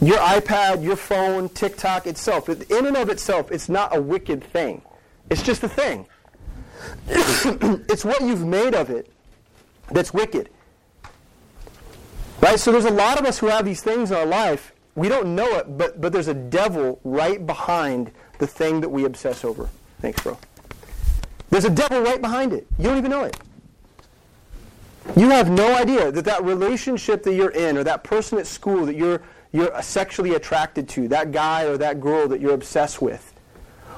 Your 0.01 0.19
iPad, 0.19 0.83
your 0.83 0.97
phone, 0.97 1.49
TikTok 1.49 2.07
itself, 2.07 2.49
in 2.49 2.87
and 2.87 2.97
of 2.97 3.11
itself, 3.11 3.51
it's 3.53 3.69
not 3.69 3.95
a 3.95 4.01
wicked 4.01 4.43
thing. 4.45 4.81
It's 5.29 5.43
just 5.43 5.63
a 5.65 5.69
thing. 5.69 6.07
it's 7.09 8.05
what 8.05 8.21
you've 8.23 8.47
made 8.47 8.75
of 8.75 8.91
it 8.91 9.11
that's 9.91 10.15
wicked. 10.15 10.49
Right? 12.41 12.59
So 12.59 12.73
there's 12.73 12.85
a 12.85 12.91
lot 12.91 13.19
of 13.19 13.27
us 13.27 13.39
who 13.39 13.47
have 13.47 13.65
these 13.65 13.83
things 13.83 14.11
in 14.11 14.17
our 14.17 14.27
life. 14.27 14.73
We 14.95 15.09
don't 15.09 15.35
know 15.35 15.57
it, 15.57 15.79
but, 15.79 16.01
but 16.01 16.13
there's 16.13 16.29
a 16.29 16.35
devil 16.35 17.01
right 17.05 17.45
behind 17.45 18.13
the 18.39 18.47
thing 18.47 18.81
that 18.81 18.89
we 18.89 19.05
obsess 19.05 19.45
over. 19.45 19.69
Thanks, 20.01 20.23
bro. 20.23 20.39
There's 21.51 21.65
a 21.65 21.71
devil 21.71 22.01
right 22.01 22.21
behind 22.21 22.53
it. 22.53 22.67
You 22.79 22.85
don't 22.85 22.99
even 22.99 23.11
know 23.11 23.25
it. 23.25 23.37
You 25.17 25.31
have 25.31 25.51
no 25.51 25.75
idea 25.77 26.13
that 26.13 26.25
that 26.27 26.45
relationship 26.45 27.23
that 27.23 27.35
you're 27.35 27.51
in 27.51 27.79
or 27.79 27.85
that 27.85 28.05
person 28.05 28.39
at 28.39 28.47
school 28.47 28.85
that 28.87 28.95
you're, 28.95 29.23
you're 29.53 29.83
sexually 29.83 30.35
attracted 30.35 30.89
to, 30.91 31.09
that 31.09 31.33
guy 31.33 31.65
or 31.65 31.79
that 31.79 32.01
girl 32.01 32.29
that 32.29 32.41
you're 32.41 32.55
obsessed 32.55 33.01
with, 33.01 33.33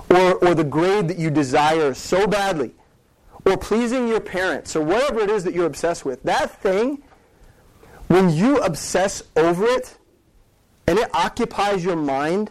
or, 0.08 0.34
or 0.36 0.54
the 0.54 0.64
grade 0.64 1.08
that 1.08 1.18
you 1.18 1.30
desire 1.30 1.94
so 1.94 2.26
badly, 2.26 2.72
or 3.44 3.56
pleasing 3.56 4.06
your 4.06 4.20
parents, 4.20 4.76
or 4.76 4.82
whatever 4.84 5.20
it 5.20 5.30
is 5.30 5.44
that 5.44 5.54
you're 5.54 5.66
obsessed 5.66 6.04
with, 6.04 6.22
that 6.22 6.60
thing, 6.62 7.02
when 8.10 8.28
you 8.28 8.58
obsess 8.58 9.22
over 9.36 9.64
it 9.66 9.96
and 10.88 10.98
it 10.98 11.08
occupies 11.14 11.84
your 11.84 11.94
mind, 11.94 12.50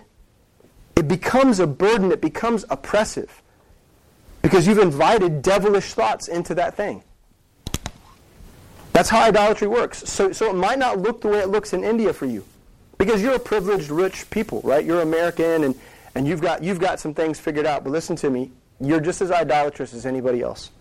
it 0.96 1.10
becomes 1.10 1.60
a 1.60 1.68
burden, 1.68 2.14
it 2.14 2.22
becomes 2.22 2.64
oppressive. 2.70 3.42
Because 4.42 4.66
you've 4.66 4.80
invited 4.80 5.42
devilish 5.42 5.94
thoughts 5.94 6.30
into 6.30 6.56
that 6.56 6.78
thing. 6.78 7.04
That's 8.94 9.10
how 9.10 9.22
idolatry 9.24 9.68
works. 9.68 10.10
So, 10.10 10.32
so 10.32 10.50
it 10.50 10.56
might 10.56 10.80
not 10.80 10.98
look 10.98 11.20
the 11.20 11.28
way 11.28 11.40
it 11.40 11.50
looks 11.50 11.74
in 11.74 11.84
India 11.84 12.14
for 12.14 12.26
you. 12.26 12.46
Because 12.98 13.22
you're 13.22 13.36
a 13.36 13.40
privileged, 13.40 13.90
rich 13.90 14.30
people, 14.30 14.62
right? 14.64 14.86
You're 14.86 15.02
American 15.02 15.66
and 15.66 15.76
and 16.16 16.26
you've 16.26 16.42
got, 16.42 16.64
you've 16.64 16.80
got 16.80 17.02
some 17.02 17.14
things 17.14 17.38
figured 17.38 17.66
out. 17.66 17.84
But 17.84 17.92
listen 17.92 18.16
to 18.18 18.30
me, 18.30 18.52
you're 18.80 19.02
just 19.02 19.22
as 19.22 19.30
idolatrous 19.30 19.94
as 19.94 20.06
anybody 20.06 20.42
else. 20.42 20.72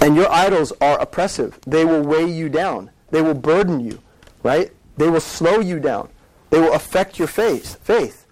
And 0.00 0.16
your 0.16 0.30
idols 0.30 0.72
are 0.80 0.98
oppressive. 1.00 1.58
They 1.66 1.84
will 1.84 2.02
weigh 2.02 2.30
you 2.30 2.48
down. 2.48 2.90
They 3.10 3.22
will 3.22 3.34
burden 3.34 3.80
you, 3.80 4.00
right? 4.42 4.70
They 4.96 5.08
will 5.08 5.20
slow 5.20 5.60
you 5.60 5.80
down. 5.80 6.08
They 6.50 6.60
will 6.60 6.72
affect 6.72 7.18
your 7.18 7.28
faith. 7.28 7.78
Faith. 7.82 8.26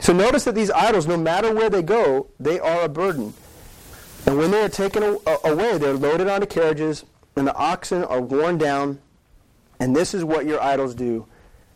So 0.00 0.12
notice 0.12 0.44
that 0.44 0.54
these 0.54 0.70
idols, 0.70 1.06
no 1.06 1.16
matter 1.16 1.54
where 1.54 1.70
they 1.70 1.82
go, 1.82 2.26
they 2.40 2.58
are 2.58 2.82
a 2.82 2.88
burden. 2.88 3.34
And 4.26 4.38
when 4.38 4.50
they 4.50 4.62
are 4.62 4.68
taken 4.68 5.02
away, 5.02 5.78
they're 5.78 5.94
loaded 5.94 6.28
onto 6.28 6.46
carriages, 6.46 7.04
and 7.36 7.46
the 7.46 7.54
oxen 7.54 8.04
are 8.04 8.20
worn 8.20 8.58
down. 8.58 9.00
And 9.80 9.96
this 9.96 10.14
is 10.14 10.24
what 10.24 10.46
your 10.46 10.62
idols 10.62 10.94
do 10.94 11.26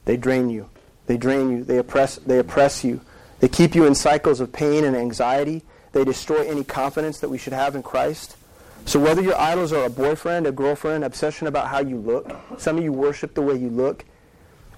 they 0.04 0.16
drain 0.16 0.48
you. 0.48 0.68
They 1.06 1.16
drain 1.16 1.50
you. 1.50 1.64
They 1.64 1.78
oppress, 1.78 2.16
they 2.16 2.38
oppress 2.38 2.84
you. 2.84 3.00
They 3.40 3.48
keep 3.48 3.74
you 3.74 3.84
in 3.84 3.94
cycles 3.94 4.40
of 4.40 4.52
pain 4.52 4.84
and 4.84 4.96
anxiety. 4.96 5.62
They 5.92 6.04
destroy 6.04 6.46
any 6.46 6.64
confidence 6.64 7.20
that 7.20 7.28
we 7.28 7.38
should 7.38 7.52
have 7.52 7.74
in 7.74 7.82
Christ. 7.82 8.35
So 8.86 9.00
whether 9.00 9.20
your 9.20 9.36
idols 9.36 9.72
are 9.72 9.84
a 9.84 9.90
boyfriend, 9.90 10.46
a 10.46 10.52
girlfriend, 10.52 11.02
obsession 11.02 11.48
about 11.48 11.66
how 11.66 11.80
you 11.80 11.96
look, 11.96 12.30
some 12.56 12.78
of 12.78 12.84
you 12.84 12.92
worship 12.92 13.34
the 13.34 13.42
way 13.42 13.56
you 13.56 13.68
look, 13.68 14.04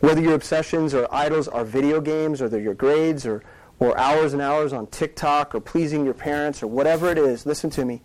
whether 0.00 0.22
your 0.22 0.32
obsessions 0.32 0.94
or 0.94 1.06
idols 1.14 1.46
are 1.46 1.62
video 1.62 2.00
games 2.00 2.40
or 2.40 2.48
they're 2.48 2.58
your 2.58 2.72
grades 2.72 3.26
or, 3.26 3.42
or 3.78 3.98
hours 3.98 4.32
and 4.32 4.40
hours 4.40 4.72
on 4.72 4.86
TikTok 4.86 5.54
or 5.54 5.60
pleasing 5.60 6.06
your 6.06 6.14
parents 6.14 6.62
or 6.62 6.68
whatever 6.68 7.10
it 7.10 7.18
is, 7.18 7.44
listen 7.44 7.68
to 7.68 7.84
me. 7.84 8.00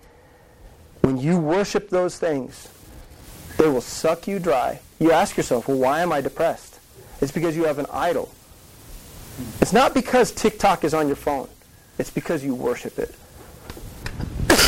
When 1.01 1.17
you 1.17 1.37
worship 1.37 1.89
those 1.89 2.19
things, 2.19 2.67
they 3.57 3.69
will 3.69 3.81
suck 3.81 4.27
you 4.27 4.39
dry. 4.39 4.81
You 4.99 5.13
ask 5.13 5.37
yourself, 5.37 5.69
well, 5.69 5.77
why 5.77 6.01
am 6.01 6.11
I 6.11 6.19
depressed? 6.19 6.79
It's 7.21 7.31
because 7.31 7.55
you 7.55 7.63
have 7.63 7.79
an 7.79 7.85
idol. 7.93 8.29
It's 9.61 9.71
not 9.71 9.93
because 9.93 10.33
TikTok 10.33 10.83
is 10.83 10.93
on 10.93 11.07
your 11.07 11.15
phone. 11.15 11.47
It's 11.97 12.09
because 12.09 12.43
you 12.43 12.55
worship 12.55 12.99
it. 12.99 13.15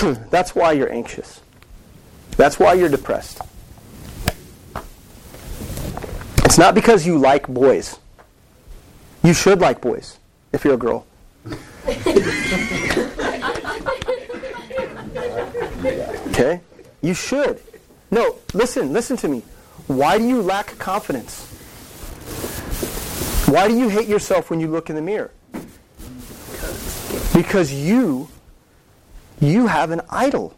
That's 0.30 0.56
why 0.56 0.74
you're 0.74 0.92
anxious. 0.92 1.42
That's 2.38 2.60
why 2.60 2.74
you're 2.74 2.90
depressed. 2.90 3.42
It's 6.44 6.58
not 6.58 6.76
because 6.76 7.06
you 7.06 7.18
like 7.18 7.48
boys. 7.48 8.00
You 9.24 9.34
should 9.34 9.60
like 9.60 9.82
boys 9.82 10.20
if 10.52 10.64
you're 10.64 10.76
a 10.76 10.78
girl. 10.78 11.06
okay? 16.28 16.62
You 17.02 17.14
should. 17.14 17.62
No, 18.12 18.36
listen, 18.54 18.94
listen 18.94 19.18
to 19.18 19.28
me. 19.28 19.44
Why 19.88 20.18
do 20.18 20.28
you 20.28 20.42
lack 20.42 20.78
confidence? 20.78 21.52
Why 23.48 23.68
do 23.68 23.78
you 23.78 23.90
hate 23.90 24.08
yourself 24.08 24.50
when 24.50 24.60
you 24.60 24.68
look 24.68 24.90
in 24.90 24.96
the 24.96 25.02
mirror? 25.02 25.32
Because 27.34 27.72
you 27.74 28.30
you 29.40 29.68
have 29.68 29.92
an 29.92 30.02
idol. 30.10 30.58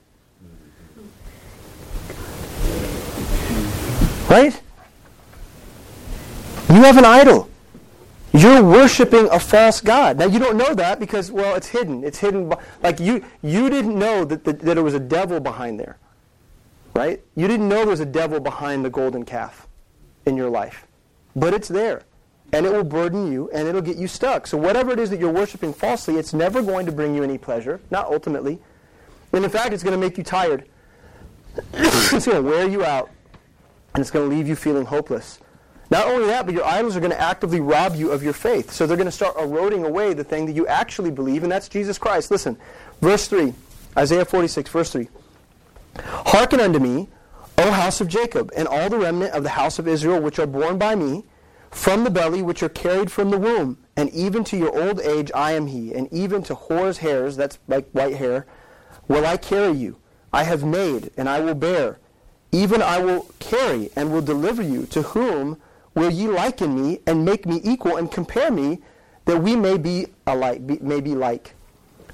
Right? 4.29 4.62
You 6.69 6.84
have 6.84 6.98
an 6.98 7.05
idol. 7.05 7.50
You're 8.34 8.63
worshiping 8.63 9.27
a 9.31 9.39
false 9.39 9.81
god. 9.81 10.17
Now 10.17 10.25
you 10.25 10.38
don't 10.38 10.57
know 10.57 10.75
that 10.75 11.00
because 11.00 11.31
well, 11.31 11.55
it's 11.55 11.67
hidden. 11.67 12.03
It's 12.03 12.19
hidden. 12.19 12.53
Like 12.84 13.00
you, 13.00 13.24
you 13.41 13.69
didn't 13.69 13.98
know 13.98 14.25
that 14.25 14.43
that, 14.43 14.60
that 14.60 14.75
there 14.75 14.84
was 14.84 14.93
a 14.93 15.00
devil 15.00 15.39
behind 15.39 15.79
there, 15.79 15.98
right? 16.93 17.22
You 17.36 17.48
didn't 17.48 17.67
know 17.67 17.77
there 17.77 17.88
was 17.88 18.00
a 18.00 18.05
devil 18.05 18.39
behind 18.39 18.86
the 18.86 18.89
golden 18.89 19.24
calf 19.24 19.67
in 20.25 20.38
your 20.38 20.50
life, 20.50 20.86
but 21.36 21.53
it's 21.53 21.67
there 21.67 22.03
and 22.54 22.66
it 22.66 22.72
will 22.72 22.84
burden 22.84 23.32
you 23.32 23.50
and 23.54 23.68
it'll 23.68 23.82
get 23.82 23.98
you 23.98 24.08
stuck. 24.08 24.48
So 24.48 24.58
whatever 24.58 24.92
it 24.92 25.00
is 25.00 25.10
that 25.10 25.20
you're 25.20 25.32
worshiping 25.32 25.74
falsely, 25.74 26.16
it's 26.16 26.34
never 26.34 26.62
going 26.62 26.86
to 26.86 26.92
bring 26.92 27.16
you 27.16 27.24
any 27.24 27.38
pleasure, 27.38 27.80
not 27.92 28.06
ultimately, 28.06 28.60
and 29.34 29.44
in 29.44 29.51
fact, 29.51 29.74
it's 29.74 29.84
going 29.84 30.00
to 30.00 30.00
make 30.00 30.18
you 30.18 30.24
tired. 30.24 30.68
it's 31.74 32.25
going 32.25 32.44
to 32.44 32.50
wear 32.50 32.68
you 32.68 32.84
out, 32.84 33.10
and 33.94 34.01
it's 34.01 34.12
going 34.12 34.30
to 34.30 34.36
leave 34.36 34.48
you 34.48 34.56
feeling 34.56 34.86
hopeless. 34.86 35.39
Not 35.89 36.08
only 36.08 36.27
that, 36.27 36.46
but 36.46 36.54
your 36.54 36.66
idols 36.66 36.98
are 36.98 37.00
going 37.00 37.12
to 37.12 37.20
actively 37.20 37.62
rob 37.62 37.96
you 37.96 38.12
of 38.12 38.24
your 38.24 38.34
faith. 38.34 38.72
So 38.72 38.86
they're 38.86 38.98
going 38.98 39.06
to 39.06 39.12
start 39.12 39.38
eroding 39.39 39.86
away 39.86 40.13
the 40.13 40.24
thing 40.24 40.46
that 40.46 40.54
you 40.54 40.68
actually 40.68 41.12
believe, 41.12 41.44
and 41.44 41.51
that's 41.51 41.70
Jesus 41.70 41.98
Christ. 41.98 42.30
Listen, 42.30 42.58
verse 43.01 43.27
3, 43.27 43.54
Isaiah 43.98 44.25
46, 44.25 44.70
verse 44.70 44.92
3. 44.92 45.10
Hearken 46.00 46.60
unto 46.60 46.80
me, 46.80 47.08
O 47.58 47.72
house 47.72 48.01
of 48.01 48.08
Jacob, 48.08 48.51
and 48.56 48.68
all 48.68 48.89
the 48.89 48.98
remnant 48.98 49.34
of 49.34 49.44
the 49.44 49.50
house 49.50 49.80
of 49.80 49.88
Israel, 49.88 50.22
which 50.22 50.39
are 50.39 50.46
born 50.46 50.77
by 50.77 50.96
me, 50.96 51.24
from 51.71 52.03
the 52.03 52.09
belly, 52.09 52.41
which 52.41 52.63
are 52.63 52.69
carried 52.69 53.12
from 53.12 53.29
the 53.29 53.38
womb. 53.38 53.77
And 53.95 54.09
even 54.12 54.43
to 54.45 54.57
your 54.57 54.77
old 54.79 55.00
age 55.00 55.31
I 55.33 55.53
am 55.53 55.67
he, 55.67 55.93
and 55.93 56.12
even 56.13 56.43
to 56.43 56.55
hoar 56.55 56.93
hairs, 56.93 57.36
that's 57.36 57.59
like 57.67 57.89
white 57.91 58.15
hair, 58.15 58.45
will 59.07 59.25
I 59.25 59.38
carry 59.38 59.77
you. 59.77 59.97
I 60.31 60.43
have 60.43 60.63
made, 60.63 61.12
and 61.17 61.27
I 61.27 61.39
will 61.39 61.55
bear. 61.55 62.00
Even 62.51 62.81
I 62.81 63.00
will 63.00 63.27
carry, 63.39 63.89
and 63.95 64.12
will 64.12 64.21
deliver 64.21 64.62
you. 64.62 64.86
To 64.88 65.01
whom 65.01 65.59
will 65.95 66.12
ye 66.12 66.27
liken 66.27 66.75
me 66.75 67.00
and 67.07 67.25
make 67.25 67.45
me 67.45 67.59
equal 67.63 67.97
and 67.97 68.12
compare 68.12 68.51
me 68.51 68.79
that 69.25 69.41
we 69.41 69.55
may 69.55 69.77
be 69.77 70.07
alike, 70.25 70.65
be, 70.65 70.77
may 70.79 71.01
be 71.01 71.15
like. 71.15 71.53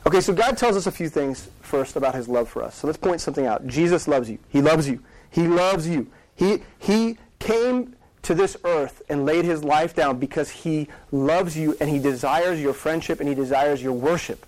Okay, 0.06 0.22
so 0.22 0.34
God 0.34 0.58
tells 0.58 0.76
us 0.76 0.88
a 0.88 0.92
few 0.92 1.10
things 1.10 1.50
first 1.62 1.96
about 1.96 2.16
his 2.16 2.28
love 2.28 2.50
for 2.50 2.64
us. 2.64 2.76
So 2.76 2.88
let's 2.88 2.98
point 2.98 3.22
something 3.22 3.46
out. 3.46 3.68
Jesus 3.68 4.08
loves 4.08 4.30
you. 4.30 4.38
He 4.50 4.62
loves 4.62 4.88
you. 4.88 5.02
He 5.30 5.48
loves 5.48 5.88
you. 5.88 6.08
He, 6.36 6.64
he 6.80 7.18
came 7.40 7.96
to 8.24 8.34
this 8.34 8.58
earth 8.64 9.02
and 9.10 9.26
laid 9.26 9.46
his 9.46 9.64
life 9.64 9.96
down 9.96 10.18
because 10.18 10.50
he 10.50 10.88
loves 11.12 11.58
you 11.58 11.76
and 11.80 11.90
he 11.90 12.00
desires 12.00 12.62
your 12.62 12.74
friendship 12.74 13.20
and 13.20 13.30
he 13.30 13.36
desires 13.36 13.82
your 13.82 13.94
worship. 13.94 14.46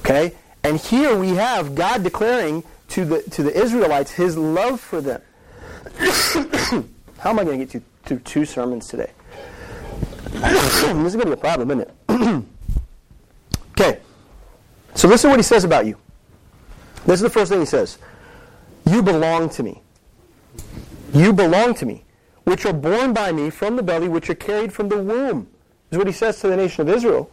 Okay? 0.00 0.34
And 0.62 0.78
here 0.78 1.16
we 1.16 1.30
have 1.30 1.74
God 1.74 2.02
declaring 2.02 2.64
to 2.88 3.04
the, 3.04 3.22
to 3.22 3.42
the 3.42 3.52
Israelites 3.52 4.12
his 4.12 4.36
love 4.36 4.80
for 4.80 5.00
them. 5.00 5.20
How 7.18 7.30
am 7.30 7.38
I 7.38 7.44
going 7.44 7.58
to 7.58 7.64
get 7.64 7.70
to 7.70 7.82
through 8.06 8.20
two 8.20 8.44
sermons 8.44 8.86
today. 8.86 9.10
this 10.32 10.82
is 10.82 11.16
going 11.16 11.18
to 11.18 11.26
be 11.26 11.32
a 11.32 11.36
problem, 11.36 11.70
isn't 11.70 11.90
it? 12.08 12.44
okay. 13.72 14.00
So 14.94 15.08
listen 15.08 15.28
to 15.28 15.32
what 15.32 15.38
he 15.38 15.42
says 15.42 15.64
about 15.64 15.86
you. 15.86 15.96
This 17.04 17.16
is 17.16 17.20
the 17.20 17.30
first 17.30 17.50
thing 17.50 17.60
he 17.60 17.66
says. 17.66 17.98
You 18.88 19.02
belong 19.02 19.50
to 19.50 19.62
me. 19.62 19.82
You 21.12 21.32
belong 21.32 21.74
to 21.74 21.86
me, 21.86 22.04
which 22.46 22.64
are 22.64 22.72
born 22.72 23.12
by 23.12 23.32
me 23.32 23.50
from 23.50 23.74
the 23.74 23.82
belly, 23.82 24.06
which 24.06 24.30
are 24.30 24.34
carried 24.34 24.72
from 24.72 24.88
the 24.88 24.96
womb. 24.96 25.48
Is 25.90 25.98
what 25.98 26.06
he 26.06 26.12
says 26.12 26.40
to 26.40 26.48
the 26.48 26.56
nation 26.56 26.88
of 26.88 26.94
Israel. 26.94 27.28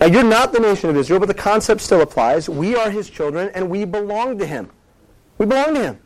Now, 0.00 0.06
you're 0.06 0.24
not 0.24 0.52
the 0.52 0.58
nation 0.58 0.90
of 0.90 0.96
Israel, 0.96 1.20
but 1.20 1.26
the 1.26 1.34
concept 1.34 1.80
still 1.80 2.00
applies. 2.00 2.48
We 2.48 2.74
are 2.74 2.90
his 2.90 3.08
children, 3.08 3.50
and 3.54 3.70
we 3.70 3.84
belong 3.84 4.38
to 4.38 4.46
him. 4.46 4.70
We 5.38 5.46
belong 5.46 5.74
to 5.74 5.82
him. 5.82 5.98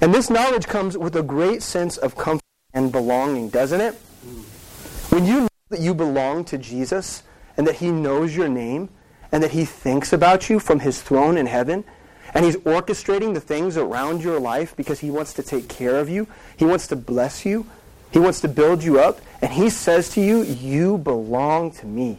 And 0.00 0.12
this 0.12 0.28
knowledge 0.28 0.66
comes 0.66 0.98
with 0.98 1.14
a 1.14 1.22
great 1.22 1.62
sense 1.62 1.96
of 1.96 2.16
comfort 2.16 2.42
and 2.72 2.90
belonging, 2.90 3.48
doesn't 3.48 3.80
it? 3.80 3.94
When 5.10 5.24
you 5.24 5.42
know 5.42 5.48
that 5.68 5.80
you 5.80 5.94
belong 5.94 6.44
to 6.46 6.58
Jesus 6.58 7.22
and 7.56 7.64
that 7.68 7.76
he 7.76 7.92
knows 7.92 8.34
your 8.34 8.48
name 8.48 8.88
and 9.30 9.40
that 9.40 9.52
he 9.52 9.64
thinks 9.64 10.12
about 10.12 10.50
you 10.50 10.58
from 10.58 10.80
his 10.80 11.00
throne 11.00 11.36
in 11.36 11.46
heaven 11.46 11.84
and 12.34 12.44
he's 12.44 12.56
orchestrating 12.58 13.32
the 13.34 13.40
things 13.40 13.76
around 13.76 14.22
your 14.22 14.40
life 14.40 14.76
because 14.76 15.00
he 15.00 15.10
wants 15.10 15.32
to 15.34 15.42
take 15.42 15.68
care 15.68 15.98
of 15.98 16.08
you, 16.08 16.26
he 16.56 16.64
wants 16.64 16.86
to 16.88 16.96
bless 16.96 17.46
you, 17.46 17.66
he 18.10 18.18
wants 18.18 18.40
to 18.42 18.48
build 18.48 18.82
you 18.82 19.00
up, 19.00 19.20
and 19.40 19.52
he 19.52 19.70
says 19.70 20.10
to 20.10 20.20
you, 20.20 20.42
You 20.42 20.98
belong 20.98 21.70
to 21.72 21.86
me. 21.86 22.18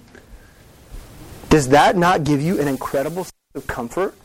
Does 1.50 1.70
that 1.70 1.96
not 1.96 2.24
give 2.24 2.42
you 2.42 2.60
an 2.60 2.68
incredible 2.68 3.26
sense 3.26 3.34
of 3.54 3.68
comfort? 3.68 4.16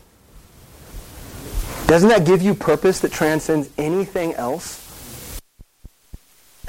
Doesn't 1.87 2.09
that 2.09 2.25
give 2.25 2.41
you 2.41 2.55
purpose 2.55 3.01
that 3.01 3.13
transcends 3.13 3.69
anything 3.77 4.33
else? 4.35 4.91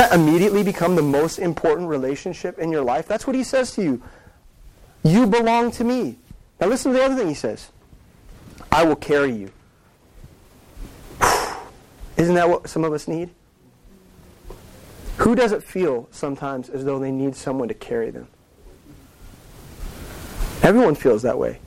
that 0.02 0.14
immediately 0.14 0.64
become 0.64 0.96
the 0.96 1.02
most 1.04 1.38
important 1.38 1.88
relationship 1.88 2.58
in 2.58 2.72
your 2.72 2.84
life? 2.84 3.08
That's 3.08 3.28
what 3.28 3.36
he 3.36 3.44
says 3.44 3.74
to 3.74 3.84
you. 3.84 4.02
You 5.04 5.28
belong 5.28 5.70
to 5.74 5.84
me. 5.84 6.18
Now 6.60 6.68
listen 6.68 6.92
to 6.92 6.98
the 6.98 7.04
other 7.04 7.16
thing 7.16 7.28
he 7.28 7.36
says. 7.36 7.70
I 8.72 8.84
will 8.84 8.96
carry 8.96 9.34
you. 9.34 9.52
Isn't 12.18 12.36
that 12.36 12.50
what 12.50 12.70
some 12.70 12.84
of 12.84 12.94
us 12.94 13.08
need? 13.08 13.30
Who 15.18 15.36
doesn't 15.36 15.64
feel 15.64 16.08
sometimes 16.12 16.70
as 16.70 16.86
though 16.86 17.00
they 17.00 17.12
need 17.12 17.36
someone 17.36 17.68
to 17.68 17.74
carry 17.74 18.12
them? 18.12 18.28
Everyone 20.64 20.96
feels 20.96 21.24
that 21.24 21.38
way. 21.38 21.60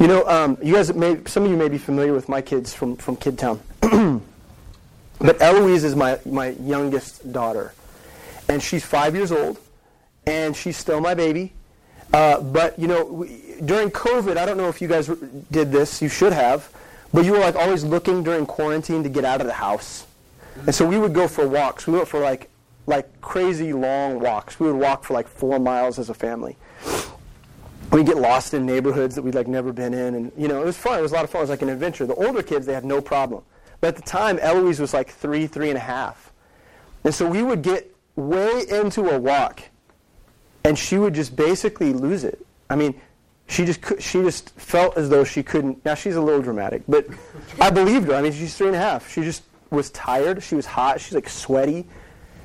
You 0.00 0.06
know, 0.08 0.26
um, 0.26 0.58
you 0.62 0.74
guys 0.74 0.92
may, 0.92 1.18
some 1.26 1.44
of 1.44 1.50
you 1.50 1.56
may 1.56 1.68
be 1.68 1.78
familiar 1.78 2.12
with 2.12 2.28
my 2.28 2.42
kids 2.42 2.74
from, 2.74 2.96
from 2.96 3.16
Kid 3.16 3.38
Town. 3.38 3.60
But 5.18 5.40
Eloise 5.40 5.84
is 5.84 5.96
my, 5.96 6.18
my 6.26 6.48
youngest 6.48 7.32
daughter. 7.32 7.72
And 8.48 8.62
she's 8.62 8.84
five 8.84 9.14
years 9.14 9.32
old, 9.32 9.58
and 10.26 10.54
she's 10.54 10.76
still 10.76 11.00
my 11.00 11.14
baby. 11.14 11.52
Uh, 12.12 12.40
but, 12.40 12.78
you 12.78 12.86
know, 12.86 13.04
we, 13.04 13.56
during 13.64 13.90
COVID, 13.90 14.36
I 14.36 14.46
don't 14.46 14.56
know 14.56 14.68
if 14.68 14.80
you 14.80 14.88
guys 14.88 15.08
did 15.50 15.72
this, 15.72 16.00
you 16.00 16.08
should 16.08 16.32
have, 16.32 16.70
but 17.12 17.24
you 17.24 17.32
were 17.32 17.38
like 17.38 17.56
always 17.56 17.84
looking 17.84 18.22
during 18.22 18.46
quarantine 18.46 19.02
to 19.02 19.08
get 19.08 19.24
out 19.24 19.40
of 19.40 19.46
the 19.46 19.52
house. 19.52 20.06
And 20.64 20.74
so 20.74 20.86
we 20.86 20.98
would 20.98 21.12
go 21.12 21.28
for 21.28 21.46
walks. 21.46 21.86
We 21.86 21.94
went 21.94 22.08
for 22.08 22.20
like, 22.20 22.48
like 22.86 23.20
crazy 23.20 23.72
long 23.72 24.20
walks. 24.20 24.58
We 24.60 24.70
would 24.70 24.80
walk 24.80 25.04
for 25.04 25.14
like 25.14 25.28
four 25.28 25.58
miles 25.58 25.98
as 25.98 26.08
a 26.08 26.14
family. 26.14 26.56
We'd 27.92 28.06
get 28.06 28.16
lost 28.16 28.54
in 28.54 28.64
neighborhoods 28.66 29.14
that 29.14 29.22
we'd 29.22 29.34
like 29.34 29.48
never 29.48 29.72
been 29.72 29.94
in. 29.94 30.14
And, 30.14 30.32
you 30.36 30.48
know, 30.48 30.62
it 30.62 30.64
was 30.64 30.76
fun. 30.76 30.98
It 30.98 31.02
was 31.02 31.12
a 31.12 31.14
lot 31.14 31.24
of 31.24 31.30
fun. 31.30 31.40
It 31.40 31.42
was 31.44 31.50
like 31.50 31.62
an 31.62 31.68
adventure. 31.68 32.06
The 32.06 32.14
older 32.14 32.42
kids, 32.42 32.66
they 32.66 32.74
had 32.74 32.84
no 32.84 33.00
problem. 33.00 33.42
But 33.80 33.88
at 33.88 33.96
the 33.96 34.02
time, 34.02 34.38
Eloise 34.40 34.80
was 34.80 34.94
like 34.94 35.10
three, 35.10 35.46
three 35.46 35.68
and 35.68 35.76
a 35.76 35.80
half. 35.80 36.32
And 37.04 37.14
so 37.14 37.28
we 37.28 37.42
would 37.42 37.62
get 37.62 37.94
way 38.16 38.64
into 38.68 39.08
a 39.10 39.18
walk, 39.18 39.62
and 40.66 40.76
she 40.76 40.98
would 40.98 41.14
just 41.14 41.36
basically 41.36 41.92
lose 41.92 42.24
it. 42.24 42.44
I 42.68 42.74
mean, 42.74 43.00
she 43.46 43.64
just 43.64 43.80
she 44.00 44.20
just 44.22 44.50
felt 44.58 44.96
as 44.96 45.08
though 45.08 45.22
she 45.22 45.44
couldn't. 45.44 45.84
Now 45.84 45.94
she's 45.94 46.16
a 46.16 46.20
little 46.20 46.42
dramatic, 46.42 46.82
but 46.88 47.06
I 47.60 47.70
believed 47.70 48.08
her. 48.08 48.16
I 48.16 48.22
mean, 48.22 48.32
she's 48.32 48.56
three 48.56 48.66
and 48.66 48.76
a 48.76 48.80
half. 48.80 49.08
She 49.08 49.22
just 49.22 49.44
was 49.70 49.90
tired. 49.90 50.42
She 50.42 50.56
was 50.56 50.66
hot. 50.66 51.00
She's 51.00 51.14
like 51.14 51.28
sweaty, 51.28 51.86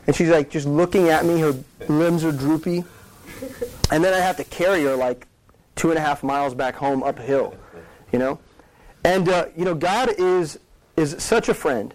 and 0.06 0.16
she's 0.16 0.30
like 0.30 0.52
just 0.52 0.68
looking 0.68 1.10
at 1.10 1.26
me. 1.26 1.40
Her 1.40 1.56
limbs 1.90 2.24
are 2.24 2.32
droopy, 2.32 2.84
and 3.92 4.04
then 4.04 4.14
I 4.14 4.20
have 4.20 4.38
to 4.38 4.44
carry 4.44 4.84
her 4.84 4.96
like 4.96 5.26
two 5.76 5.90
and 5.90 5.98
a 5.98 6.02
half 6.02 6.22
miles 6.22 6.54
back 6.54 6.76
home 6.76 7.02
uphill, 7.02 7.56
you 8.12 8.20
know. 8.20 8.38
And 9.04 9.28
uh, 9.30 9.48
you 9.58 9.66
know, 9.66 9.74
God 9.74 10.14
is 10.20 10.60
is 10.96 11.16
such 11.18 11.50
a 11.50 11.56
friend, 11.56 11.92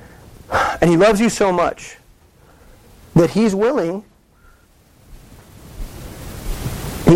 and 0.80 0.90
he 0.90 0.96
loves 0.96 1.20
you 1.20 1.28
so 1.28 1.52
much 1.52 1.98
that 3.14 3.30
he's 3.30 3.54
willing 3.54 4.04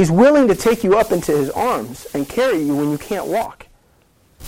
he's 0.03 0.11
willing 0.11 0.49
to 0.49 0.55
take 0.57 0.83
you 0.83 0.99
up 0.99 1.13
into 1.13 1.31
his 1.31 1.49
arms 1.51 2.09
and 2.13 2.29
carry 2.29 2.61
you 2.61 2.75
when 2.75 2.91
you 2.91 2.99
can't 2.99 3.29
walk. 3.29 3.69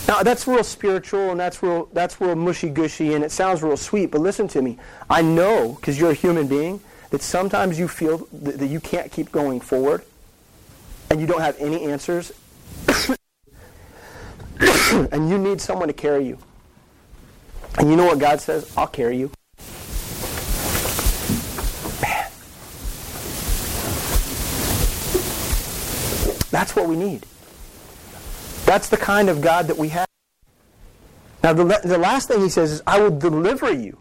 Now 0.09 0.25
that's 0.25 0.49
real 0.49 0.65
spiritual 0.65 1.31
and 1.31 1.39
that's 1.39 1.63
real 1.63 1.89
that's 1.93 2.21
real 2.21 2.35
mushy 2.35 2.69
gushy 2.69 3.15
and 3.15 3.23
it 3.23 3.31
sounds 3.31 3.63
real 3.63 3.77
sweet, 3.77 4.11
but 4.11 4.21
listen 4.21 4.49
to 4.49 4.61
me. 4.61 4.79
I 5.09 5.23
know 5.23 5.75
because 5.75 5.97
you're 5.97 6.11
a 6.11 6.15
human 6.15 6.49
being 6.49 6.81
that 7.11 7.23
sometimes 7.23 7.79
you 7.79 7.87
feel 7.87 8.27
that, 8.33 8.59
that 8.59 8.67
you 8.67 8.81
can't 8.81 9.13
keep 9.13 9.31
going 9.31 9.61
forward 9.61 10.03
and 11.09 11.21
you 11.21 11.27
don't 11.29 11.41
have 11.41 11.57
any 11.61 11.85
answers 11.85 12.33
and 15.13 15.31
you 15.31 15.39
need 15.39 15.61
someone 15.61 15.87
to 15.87 15.95
carry 15.95 16.27
you. 16.27 16.37
And 17.79 17.89
you 17.89 17.95
know 17.95 18.07
what 18.07 18.19
God 18.19 18.41
says? 18.41 18.77
I'll 18.77 18.89
carry 18.89 19.19
you. 19.19 19.31
That's 26.55 26.77
what 26.77 26.87
we 26.87 26.95
need. 26.95 27.27
That's 28.65 28.89
the 28.89 28.97
kind 28.97 29.29
of 29.29 29.41
God 29.41 29.67
that 29.67 29.77
we 29.77 29.89
have. 29.89 30.07
Now, 31.43 31.53
the, 31.53 31.65
the 31.83 31.99
last 31.99 32.29
thing 32.29 32.43
he 32.43 32.49
says 32.49 32.71
is, 32.71 32.83
I 32.87 33.01
will 33.01 33.11
deliver 33.11 33.73
you. 33.73 33.99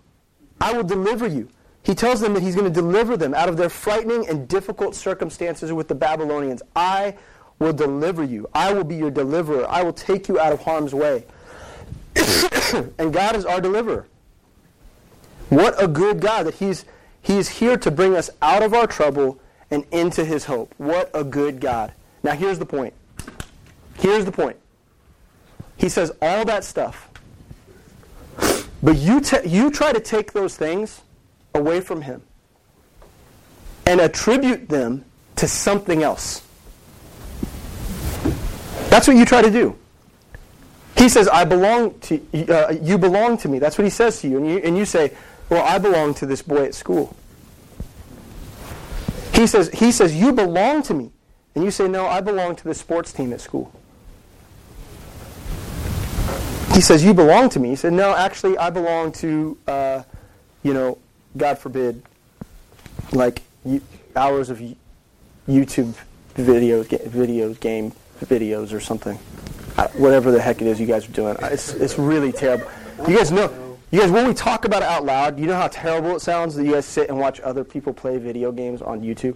I 0.62 0.72
will 0.74 0.84
deliver 0.84 1.26
you. 1.26 1.50
He 1.82 1.96
tells 1.96 2.22
them 2.22 2.36
that 2.36 2.44
he's 2.44 2.54
going 2.54 2.72
to 2.72 2.82
deliver 2.82 3.18
them 3.18 3.34
out 3.34 3.50
of 3.50 3.58
their 3.58 3.70
frightening 3.70 4.30
and 4.30 4.48
difficult 4.48 4.94
circumstances 4.94 5.74
with 5.74 5.88
the 5.88 5.96
Babylonians. 5.96 6.62
I 6.76 7.16
will 7.58 7.74
deliver 7.74 8.24
you. 8.24 8.48
I 8.54 8.72
will 8.72 8.84
be 8.84 8.98
your 8.98 9.10
deliverer. 9.10 9.68
I 9.68 9.82
will 9.82 9.92
take 9.92 10.28
you 10.28 10.40
out 10.40 10.54
of 10.54 10.62
harm's 10.62 10.94
way. 10.94 11.26
and 13.00 13.12
God 13.12 13.36
is 13.36 13.46
our 13.46 13.62
deliverer. 13.62 14.06
What 15.50 15.82
a 15.82 15.88
good 15.88 16.22
God 16.22 16.44
that 16.44 16.54
He's, 16.54 16.86
he's 17.20 17.50
here 17.50 17.78
to 17.78 17.90
bring 17.90 18.16
us 18.16 18.30
out 18.44 18.62
of 18.62 18.76
our 18.76 18.86
trouble 18.86 19.40
and 19.72 19.86
into 19.90 20.24
His 20.24 20.46
hope. 20.46 20.72
What 20.78 21.10
a 21.16 21.24
good 21.24 21.60
God. 21.60 21.94
Now, 22.24 22.32
here's 22.32 22.58
the 22.58 22.66
point. 22.66 22.94
Here's 23.96 24.26
the 24.26 24.32
point. 24.32 24.58
He 25.78 25.90
says 25.90 26.12
all 26.22 26.46
that 26.46 26.64
stuff. 26.64 27.10
But 28.82 28.98
you, 28.98 29.22
you 29.46 29.72
try 29.72 29.94
to 29.94 30.00
take 30.00 30.34
those 30.34 30.58
things 30.58 31.02
away 31.54 31.82
from 31.82 32.02
Him 32.02 32.22
and 33.86 34.00
attribute 34.00 34.70
them 34.70 35.06
to 35.36 35.48
something 35.48 36.04
else. 36.04 36.42
That's 38.90 39.08
what 39.08 39.18
you 39.18 39.26
try 39.26 39.42
to 39.42 39.52
do. 39.52 39.76
He 40.98 41.10
says, 41.10 41.28
I 41.28 41.44
belong 41.44 42.00
to 42.02 42.22
uh, 42.50 42.76
you 42.82 42.98
belong 42.98 43.38
to 43.40 43.50
me. 43.50 43.60
That's 43.60 43.78
what 43.78 43.84
he 43.84 43.90
says 43.90 44.22
to 44.22 44.28
you. 44.28 44.38
And, 44.38 44.48
you. 44.48 44.58
and 44.60 44.78
you 44.78 44.86
say, 44.86 45.14
well, 45.50 45.66
I 45.66 45.78
belong 45.78 46.14
to 46.16 46.26
this 46.26 46.42
boy 46.42 46.66
at 46.66 46.76
school. 46.76 47.16
He 49.34 49.48
says, 49.48 49.70
he 49.70 49.92
says, 49.92 50.16
you 50.16 50.32
belong 50.32 50.84
to 50.84 50.94
me. 50.94 51.12
And 51.56 51.64
you 51.64 51.72
say, 51.72 51.88
no, 51.88 52.08
I 52.08 52.22
belong 52.22 52.56
to 52.56 52.64
the 52.64 52.74
sports 52.74 53.14
team 53.14 53.32
at 53.32 53.42
school. 53.42 53.72
He 56.74 56.82
says, 56.82 57.06
you 57.06 57.14
belong 57.14 57.50
to 57.50 57.60
me. 57.60 57.70
He 57.70 57.76
said, 57.76 57.94
no, 57.94 58.16
actually, 58.16 58.58
I 58.58 58.72
belong 58.72 59.12
to, 59.14 59.58
uh, 59.68 60.04
you 60.64 60.74
know, 60.74 60.98
God 61.38 61.60
forbid, 61.60 62.02
like 63.12 63.44
hours 64.16 64.50
of 64.50 64.62
YouTube 65.48 65.96
video, 66.36 66.84
video 66.84 67.54
game 67.56 67.92
videos 68.26 68.74
or 68.74 68.80
something. 68.80 69.18
Whatever 69.94 70.32
the 70.32 70.42
heck 70.42 70.62
it 70.62 70.68
is 70.68 70.80
you 70.80 70.88
guys 70.88 71.08
are 71.08 71.12
doing. 71.12 71.36
It's, 71.44 71.74
it's 71.74 72.00
really 72.00 72.32
terrible. 72.32 72.66
You 73.08 73.18
guys 73.18 73.32
know, 73.32 73.78
you 73.92 74.00
guys, 74.00 74.10
when 74.10 74.28
we 74.28 74.34
talk 74.34 74.66
about 74.66 74.82
it 74.82 74.88
out 74.88 75.06
loud, 75.06 75.40
you 75.40 75.46
know 75.46 75.56
how 75.56 75.68
terrible 75.68 76.16
it 76.16 76.22
sounds 76.22 76.56
that 76.56 76.66
you 76.66 76.72
guys 76.74 76.86
sit 76.86 77.10
and 77.10 77.20
watch 77.20 77.40
other 77.42 77.64
people 77.64 77.94
play 77.94 78.18
video 78.18 78.52
games 78.52 78.82
on 78.82 79.02
YouTube? 79.02 79.36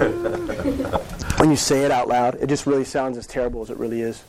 when 1.38 1.50
you 1.50 1.56
say 1.56 1.84
it 1.84 1.90
out 1.90 2.08
loud, 2.08 2.36
it 2.36 2.46
just 2.46 2.66
really 2.66 2.84
sounds 2.84 3.18
as 3.18 3.26
terrible 3.26 3.60
as 3.60 3.70
it 3.70 3.76
really 3.76 4.00
is. 4.00 4.22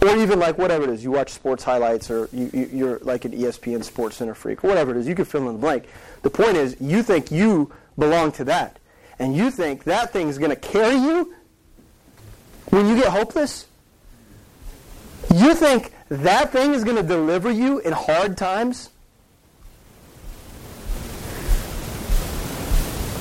Or 0.00 0.16
even 0.16 0.38
like 0.38 0.58
whatever 0.58 0.84
it 0.84 0.90
is, 0.90 1.02
you 1.02 1.10
watch 1.10 1.30
sports 1.30 1.64
highlights 1.64 2.10
or 2.10 2.28
you, 2.32 2.68
you, 2.72 2.88
are 2.88 2.98
like 3.02 3.24
an 3.24 3.32
ESPN 3.32 3.82
Sports 3.84 4.16
Center 4.16 4.34
freak, 4.34 4.64
or 4.64 4.68
whatever 4.68 4.90
it 4.92 4.96
is, 4.96 5.06
you 5.06 5.14
can 5.14 5.24
fill 5.24 5.48
in 5.48 5.54
the 5.54 5.60
blank. 5.60 5.84
The 6.22 6.30
point 6.30 6.56
is, 6.56 6.76
you 6.80 7.02
think 7.02 7.30
you 7.30 7.72
belong 7.98 8.32
to 8.32 8.44
that. 8.44 8.78
And 9.18 9.36
you 9.36 9.50
think 9.50 9.84
that 9.84 10.12
thing 10.12 10.28
is 10.28 10.38
going 10.38 10.50
to 10.50 10.56
carry 10.56 10.96
you 10.96 11.34
when 12.70 12.88
you 12.88 12.96
get 12.96 13.08
hopeless? 13.08 13.66
You 15.32 15.54
think 15.54 15.92
that 16.08 16.52
thing 16.52 16.74
is 16.74 16.84
going 16.84 16.96
to 16.96 17.02
deliver 17.02 17.50
you 17.50 17.78
in 17.80 17.92
hard 17.92 18.36
times? 18.36 18.90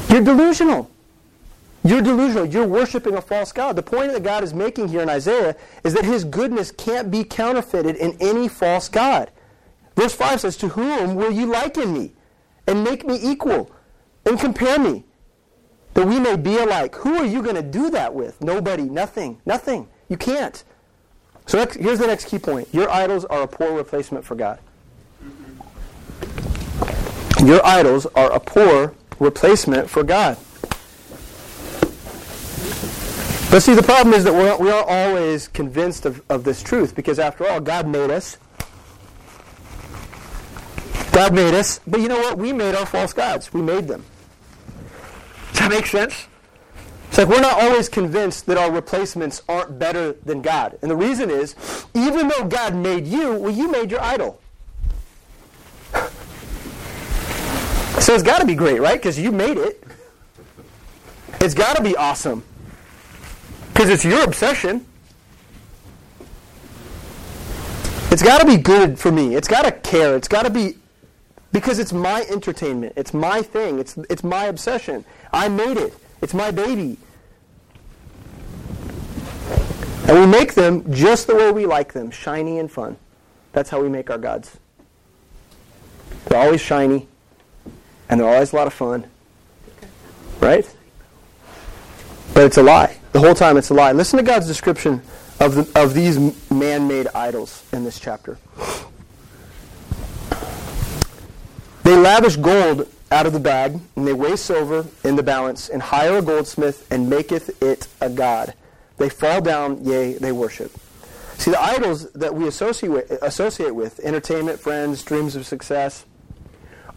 You're 0.09 0.23
delusional. 0.23 0.89
You're 1.83 2.01
delusional. 2.01 2.45
You're 2.45 2.67
worshiping 2.67 3.15
a 3.15 3.21
false 3.21 3.51
God. 3.51 3.75
The 3.75 3.81
point 3.81 4.13
that 4.13 4.23
God 4.23 4.43
is 4.43 4.53
making 4.53 4.89
here 4.89 5.01
in 5.01 5.09
Isaiah 5.09 5.55
is 5.83 5.93
that 5.93 6.05
his 6.05 6.23
goodness 6.23 6.71
can't 6.71 7.09
be 7.09 7.23
counterfeited 7.23 7.95
in 7.95 8.15
any 8.19 8.47
false 8.47 8.87
God. 8.87 9.31
Verse 9.95 10.13
5 10.13 10.41
says, 10.41 10.57
To 10.57 10.69
whom 10.69 11.15
will 11.15 11.31
you 11.31 11.47
liken 11.47 11.93
me 11.93 12.11
and 12.67 12.83
make 12.83 13.05
me 13.05 13.19
equal 13.21 13.71
and 14.25 14.39
compare 14.39 14.77
me 14.77 15.03
that 15.95 16.07
we 16.07 16.19
may 16.19 16.35
be 16.35 16.57
alike? 16.57 16.95
Who 16.95 17.15
are 17.15 17.25
you 17.25 17.41
going 17.41 17.55
to 17.55 17.63
do 17.63 17.89
that 17.89 18.13
with? 18.13 18.39
Nobody. 18.41 18.83
Nothing. 18.83 19.41
Nothing. 19.45 19.87
You 20.07 20.17
can't. 20.17 20.63
So 21.47 21.65
here's 21.67 21.99
the 21.99 22.07
next 22.07 22.25
key 22.25 22.37
point. 22.37 22.67
Your 22.71 22.89
idols 22.89 23.25
are 23.25 23.41
a 23.41 23.47
poor 23.47 23.75
replacement 23.75 24.23
for 24.23 24.35
God. 24.35 24.59
Your 27.43 27.65
idols 27.65 28.05
are 28.15 28.31
a 28.31 28.39
poor 28.39 28.93
replacement 29.19 29.89
for 29.89 30.03
God. 30.03 30.37
But 33.51 33.59
see, 33.59 33.75
the 33.75 33.83
problem 33.83 34.13
is 34.13 34.23
that 34.23 34.31
we're, 34.33 34.55
we 34.55 34.71
aren't 34.71 34.87
always 34.87 35.49
convinced 35.49 36.05
of, 36.05 36.23
of 36.29 36.45
this 36.45 36.63
truth 36.63 36.95
because, 36.95 37.19
after 37.19 37.45
all, 37.45 37.59
God 37.59 37.85
made 37.85 38.09
us. 38.09 38.37
God 41.11 41.33
made 41.33 41.53
us. 41.53 41.81
But 41.85 41.99
you 41.99 42.07
know 42.07 42.17
what? 42.17 42.37
We 42.37 42.53
made 42.53 42.75
our 42.75 42.85
false 42.85 43.11
gods. 43.11 43.53
We 43.53 43.61
made 43.61 43.89
them. 43.89 44.05
Does 45.49 45.59
that 45.59 45.69
make 45.69 45.85
sense? 45.85 46.27
It's 47.09 47.17
like 47.17 47.27
we're 47.27 47.41
not 47.41 47.61
always 47.61 47.89
convinced 47.89 48.45
that 48.45 48.57
our 48.57 48.71
replacements 48.71 49.41
aren't 49.49 49.77
better 49.77 50.13
than 50.13 50.41
God. 50.41 50.79
And 50.81 50.89
the 50.89 50.95
reason 50.95 51.29
is, 51.29 51.53
even 51.93 52.29
though 52.29 52.45
God 52.45 52.73
made 52.73 53.05
you, 53.05 53.33
well, 53.33 53.51
you 53.51 53.69
made 53.69 53.91
your 53.91 54.01
idol. 54.01 54.39
So 57.99 58.15
it's 58.15 58.23
got 58.23 58.39
to 58.39 58.47
be 58.47 58.55
great, 58.55 58.81
right? 58.81 58.97
Because 58.97 59.19
you 59.19 59.31
made 59.31 59.57
it. 59.57 59.83
It's 61.39 61.53
got 61.53 61.77
to 61.77 61.83
be 61.83 61.95
awesome. 61.95 62.43
Because 63.81 63.95
it's 63.95 64.05
your 64.05 64.23
obsession. 64.23 64.85
It's 68.11 68.21
got 68.21 68.39
to 68.39 68.45
be 68.45 68.57
good 68.57 68.99
for 68.99 69.11
me. 69.11 69.35
It's 69.35 69.47
got 69.47 69.63
to 69.63 69.71
care. 69.71 70.15
It's 70.15 70.27
got 70.27 70.43
to 70.43 70.51
be 70.51 70.75
because 71.51 71.79
it's 71.79 71.91
my 71.91 72.21
entertainment. 72.29 72.93
It's 72.95 73.11
my 73.11 73.41
thing. 73.41 73.79
It's, 73.79 73.97
it's 74.07 74.23
my 74.23 74.45
obsession. 74.45 75.03
I 75.33 75.49
made 75.49 75.77
it. 75.77 75.95
It's 76.21 76.35
my 76.35 76.51
baby. 76.51 76.97
And 80.07 80.19
we 80.19 80.27
make 80.27 80.53
them 80.53 80.93
just 80.93 81.25
the 81.25 81.33
way 81.33 81.51
we 81.51 81.65
like 81.65 81.91
them, 81.91 82.11
shiny 82.11 82.59
and 82.59 82.71
fun. 82.71 82.97
That's 83.51 83.71
how 83.71 83.81
we 83.81 83.89
make 83.89 84.11
our 84.11 84.19
gods. 84.19 84.59
They're 86.25 86.39
always 86.39 86.61
shiny, 86.61 87.07
and 88.09 88.19
they're 88.19 88.29
always 88.29 88.53
a 88.53 88.57
lot 88.57 88.67
of 88.67 88.73
fun. 88.73 89.07
Right? 90.39 90.71
But 92.33 92.43
it's 92.43 92.57
a 92.57 92.63
lie. 92.63 92.97
The 93.11 93.19
whole 93.19 93.35
time 93.35 93.57
it's 93.57 93.69
a 93.69 93.73
lie. 93.73 93.91
Listen 93.91 94.17
to 94.17 94.23
God's 94.23 94.47
description 94.47 95.01
of, 95.39 95.55
the, 95.55 95.81
of 95.81 95.93
these 95.93 96.17
man 96.49 96.87
made 96.87 97.07
idols 97.13 97.63
in 97.73 97.83
this 97.83 97.99
chapter. 97.99 98.37
They 101.83 101.97
lavish 101.97 102.37
gold 102.37 102.87
out 103.11 103.25
of 103.25 103.33
the 103.33 103.39
bag, 103.39 103.79
and 103.95 104.07
they 104.07 104.13
weigh 104.13 104.37
silver 104.37 104.85
in 105.03 105.17
the 105.17 105.23
balance, 105.23 105.67
and 105.67 105.81
hire 105.81 106.17
a 106.17 106.21
goldsmith, 106.21 106.87
and 106.89 107.09
maketh 107.09 107.61
it 107.61 107.87
a 107.99 108.09
god. 108.09 108.53
They 108.97 109.09
fall 109.09 109.41
down, 109.41 109.83
yea, 109.83 110.13
they 110.13 110.31
worship. 110.31 110.71
See, 111.37 111.51
the 111.51 111.61
idols 111.61 112.09
that 112.13 112.33
we 112.33 112.47
associate 112.47 112.89
with, 112.89 113.11
associate 113.23 113.75
with 113.75 113.99
entertainment, 113.99 114.59
friends, 114.59 115.03
dreams 115.03 115.35
of 115.35 115.45
success, 115.45 116.05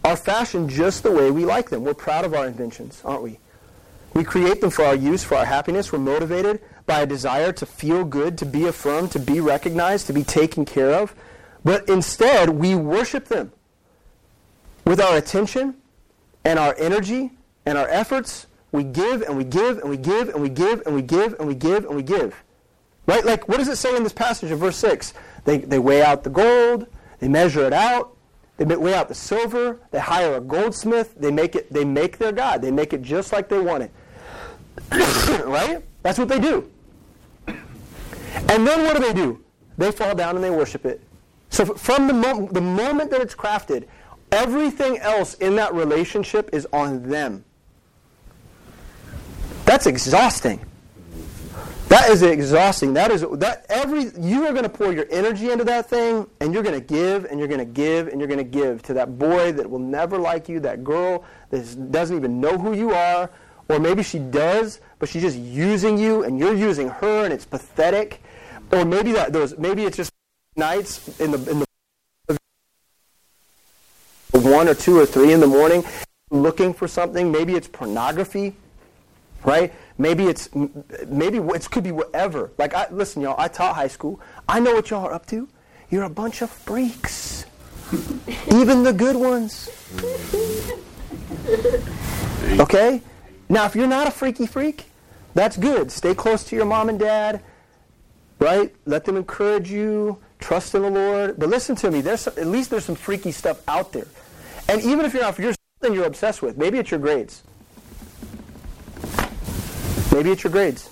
are 0.05 0.15
fashioned 0.15 0.69
just 0.69 1.03
the 1.03 1.11
way 1.11 1.31
we 1.31 1.45
like 1.45 1.71
them. 1.71 1.83
We're 1.83 1.95
proud 1.95 2.23
of 2.25 2.33
our 2.33 2.45
inventions, 2.45 3.01
aren't 3.03 3.23
we? 3.23 3.39
We 4.15 4.23
create 4.23 4.61
them 4.61 4.71
for 4.71 4.85
our 4.85 4.95
use, 4.95 5.23
for 5.23 5.35
our 5.35 5.45
happiness. 5.45 5.91
We're 5.91 5.99
motivated 5.99 6.61
by 6.85 7.01
a 7.01 7.05
desire 7.05 7.51
to 7.51 7.65
feel 7.65 8.03
good, 8.05 8.37
to 8.39 8.45
be 8.45 8.65
affirmed, 8.65 9.11
to 9.11 9.19
be 9.19 9.41
recognized, 9.41 10.07
to 10.07 10.13
be 10.13 10.23
taken 10.23 10.65
care 10.65 10.91
of. 10.91 11.13
But 11.63 11.87
instead, 11.89 12.49
we 12.49 12.75
worship 12.75 13.25
them 13.25 13.51
with 14.85 15.01
our 15.01 15.17
attention 15.17 15.75
and 16.45 16.57
our 16.57 16.75
energy 16.77 17.31
and 17.65 17.77
our 17.77 17.89
efforts, 17.89 18.47
we 18.71 18.83
give 18.83 19.21
and 19.23 19.35
we 19.35 19.43
give 19.43 19.79
and 19.79 19.89
we 19.89 19.97
give 19.97 20.29
and 20.29 20.41
we 20.41 20.49
give 20.49 20.83
and 20.85 20.95
we 20.95 21.01
give 21.01 21.33
and 21.39 21.47
we 21.47 21.55
give 21.55 21.85
and 21.85 21.95
we 21.95 22.03
give. 22.03 22.43
Right? 23.07 23.25
Like, 23.25 23.47
what 23.49 23.57
does 23.57 23.67
it 23.67 23.75
say 23.77 23.95
in 23.95 24.03
this 24.03 24.13
passage 24.13 24.51
of 24.51 24.59
verse 24.59 24.77
6? 24.77 25.13
They, 25.43 25.57
they 25.57 25.79
weigh 25.79 26.03
out 26.03 26.23
the 26.23 26.29
gold, 26.29 26.87
they 27.19 27.27
measure 27.27 27.65
it 27.65 27.73
out, 27.73 28.15
they 28.57 28.65
weigh 28.75 28.93
out 28.93 29.09
the 29.09 29.15
silver, 29.15 29.79
they 29.91 29.99
hire 29.99 30.35
a 30.35 30.41
goldsmith, 30.41 31.15
they 31.17 31.31
make 31.31 31.55
it 31.55 31.71
they 31.71 31.83
make 31.83 32.17
their 32.17 32.31
God. 32.31 32.61
They 32.61 32.71
make 32.71 32.93
it 32.93 33.01
just 33.01 33.33
like 33.33 33.49
they 33.49 33.59
want 33.59 33.83
it. 33.83 33.91
right? 35.45 35.83
That's 36.03 36.19
what 36.19 36.27
they 36.27 36.39
do. 36.39 36.69
And 37.47 38.67
then 38.67 38.83
what 38.83 38.95
do 38.95 39.01
they 39.01 39.13
do? 39.13 39.43
They 39.77 39.91
fall 39.91 40.15
down 40.15 40.35
and 40.35 40.43
they 40.43 40.49
worship 40.49 40.85
it. 40.85 41.01
So 41.49 41.65
from 41.65 42.07
the, 42.07 42.13
mo- 42.13 42.47
the 42.51 42.61
moment 42.61 43.11
that 43.11 43.21
it's 43.21 43.35
crafted, 43.35 43.85
Everything 44.31 44.97
else 44.97 45.35
in 45.35 45.55
that 45.55 45.73
relationship 45.73 46.49
is 46.51 46.67
on 46.73 47.07
them. 47.09 47.45
That's 49.65 49.85
exhausting. 49.85 50.65
That 51.87 52.09
is 52.09 52.23
exhausting. 52.23 52.93
That 52.93 53.11
is 53.11 53.21
that 53.21 53.65
every 53.69 54.11
you 54.19 54.45
are 54.45 54.51
going 54.51 54.63
to 54.63 54.69
pour 54.69 54.91
your 54.91 55.05
energy 55.11 55.51
into 55.51 55.63
that 55.65 55.89
thing 55.89 56.27
and 56.41 56.53
you're 56.53 56.63
going 56.63 56.75
to 56.79 56.85
give 56.85 57.25
and 57.25 57.39
you're 57.39 57.47
going 57.47 57.59
to 57.59 57.65
give 57.65 58.07
and 58.07 58.19
you're 58.19 58.27
going 58.27 58.39
to 58.39 58.43
give 58.43 58.81
to 58.83 58.93
that 58.95 59.17
boy 59.17 59.51
that 59.53 59.69
will 59.69 59.79
never 59.79 60.17
like 60.17 60.49
you, 60.49 60.59
that 60.61 60.83
girl 60.83 61.23
that 61.51 61.91
doesn't 61.91 62.17
even 62.17 62.41
know 62.41 62.57
who 62.57 62.73
you 62.73 62.91
are, 62.91 63.29
or 63.67 63.79
maybe 63.79 64.03
she 64.03 64.19
does, 64.19 64.79
but 64.99 65.09
she's 65.09 65.23
just 65.23 65.37
using 65.37 65.97
you 65.97 66.23
and 66.23 66.39
you're 66.39 66.55
using 66.55 66.89
her 66.89 67.25
and 67.25 67.33
it's 67.33 67.45
pathetic. 67.45 68.21
Or 68.71 68.85
maybe 68.85 69.11
that 69.13 69.33
those 69.33 69.57
maybe 69.57 69.83
it's 69.83 69.97
just 69.97 70.11
nights 70.55 71.19
in 71.19 71.31
the 71.31 71.51
in 71.51 71.59
the 71.59 71.65
one 74.39 74.67
or 74.67 74.75
two 74.75 74.99
or 74.99 75.05
three 75.05 75.33
in 75.33 75.39
the 75.39 75.47
morning 75.47 75.83
looking 76.31 76.73
for 76.73 76.87
something. 76.87 77.31
Maybe 77.31 77.53
it's 77.53 77.67
pornography, 77.67 78.55
right? 79.43 79.73
Maybe 79.97 80.25
it's 80.25 80.49
maybe 81.07 81.37
it 81.37 81.71
could 81.71 81.83
be 81.83 81.91
whatever. 81.91 82.51
Like 82.57 82.73
I 82.73 82.87
listen, 82.91 83.21
y'all. 83.21 83.35
I 83.37 83.47
taught 83.47 83.75
high 83.75 83.87
school. 83.87 84.19
I 84.47 84.59
know 84.59 84.73
what 84.73 84.89
y'all 84.89 85.05
are 85.05 85.13
up 85.13 85.25
to. 85.27 85.47
You're 85.89 86.03
a 86.03 86.09
bunch 86.09 86.41
of 86.41 86.49
freaks. 86.49 87.45
Even 88.51 88.83
the 88.83 88.93
good 88.93 89.15
ones. 89.15 89.69
Okay? 92.59 93.01
Now, 93.47 93.65
if 93.65 93.75
you're 93.75 93.87
not 93.87 94.07
a 94.07 94.11
freaky 94.11 94.47
freak, 94.47 94.85
that's 95.33 95.57
good. 95.57 95.91
Stay 95.91 96.15
close 96.15 96.43
to 96.45 96.55
your 96.55 96.65
mom 96.65 96.89
and 96.89 96.99
dad, 96.99 97.41
right? 98.39 98.73
Let 98.85 99.05
them 99.05 99.17
encourage 99.17 99.69
you. 99.71 100.19
Trust 100.39 100.75
in 100.75 100.81
the 100.81 100.89
Lord. 100.89 101.39
But 101.39 101.49
listen 101.49 101.75
to 101.77 101.91
me. 101.91 102.01
There's 102.01 102.21
some, 102.21 102.33
at 102.37 102.47
least 102.47 102.69
there's 102.69 102.85
some 102.85 102.95
freaky 102.95 103.31
stuff 103.31 103.61
out 103.67 103.93
there. 103.93 104.07
And 104.67 104.81
even 104.81 105.05
if 105.05 105.13
you're 105.13 105.23
not, 105.23 105.33
if 105.33 105.39
you're 105.39 105.53
something 105.81 105.95
you're 105.95 106.07
obsessed 106.07 106.41
with, 106.41 106.57
maybe 106.57 106.77
it's 106.77 106.91
your 106.91 106.99
grades. 106.99 107.43
Maybe 110.11 110.31
it's 110.31 110.43
your 110.43 110.51
grades. 110.51 110.89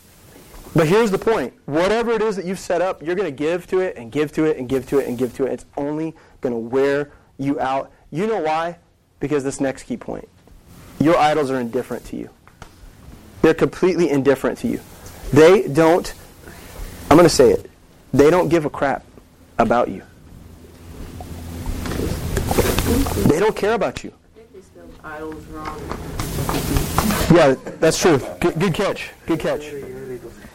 But 0.75 0.87
here's 0.87 1.11
the 1.11 1.19
point. 1.19 1.53
Whatever 1.65 2.11
it 2.11 2.21
is 2.21 2.35
that 2.35 2.45
you've 2.45 2.59
set 2.59 2.81
up, 2.81 3.01
you're 3.03 3.15
going 3.15 3.27
to 3.27 3.35
give 3.35 3.67
to 3.67 3.79
it 3.79 3.95
and 3.95 4.11
give 4.11 4.31
to 4.33 4.45
it 4.45 4.57
and 4.57 4.67
give 4.67 4.87
to 4.89 4.99
it 4.99 5.07
and 5.07 5.17
give 5.17 5.33
to 5.35 5.45
it. 5.45 5.53
It's 5.53 5.65
only 5.77 6.15
going 6.41 6.53
to 6.53 6.59
wear 6.59 7.11
you 7.37 7.59
out. 7.59 7.91
You 8.11 8.27
know 8.27 8.41
why? 8.41 8.77
Because 9.19 9.43
this 9.43 9.61
next 9.61 9.83
key 9.83 9.97
point. 9.97 10.27
Your 10.99 11.17
idols 11.17 11.51
are 11.51 11.59
indifferent 11.59 12.05
to 12.05 12.17
you. 12.17 12.29
They're 13.43 13.53
completely 13.53 14.09
indifferent 14.09 14.59
to 14.59 14.69
you. 14.69 14.79
They 15.33 15.67
don't, 15.67 16.13
I'm 17.11 17.17
going 17.17 17.27
to 17.27 17.35
say 17.35 17.51
it, 17.51 17.69
they 18.13 18.29
don't 18.29 18.47
give 18.47 18.63
a 18.63 18.69
crap 18.69 19.03
about 19.59 19.89
you. 19.89 20.01
They 23.27 23.39
don't 23.41 23.55
care 23.55 23.73
about 23.73 24.01
you. 24.01 24.13
Yeah, 27.33 27.55
that's 27.81 27.99
true. 27.99 28.21
Good, 28.39 28.57
good 28.59 28.73
catch. 28.73 29.11
Good 29.25 29.41
catch. 29.41 29.69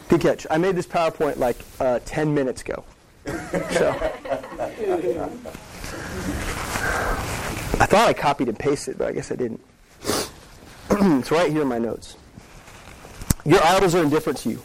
Good 0.08 0.20
catch. 0.22 0.46
I 0.50 0.56
made 0.56 0.74
this 0.74 0.86
PowerPoint 0.86 1.36
like 1.36 1.58
uh, 1.80 2.00
10 2.06 2.32
minutes 2.32 2.62
ago. 2.62 2.84
So. 3.26 3.90
I 7.80 7.86
thought 7.86 8.08
I 8.08 8.14
copied 8.14 8.48
and 8.48 8.58
pasted, 8.58 8.96
but 8.96 9.08
I 9.08 9.12
guess 9.12 9.30
I 9.30 9.36
didn't. 9.36 9.60
it's 10.90 11.30
right 11.30 11.52
here 11.52 11.62
in 11.62 11.68
my 11.68 11.78
notes. 11.78 12.16
Your 13.44 13.62
idols 13.64 13.94
are 13.94 14.02
indifferent 14.02 14.38
to 14.40 14.50
you. 14.50 14.62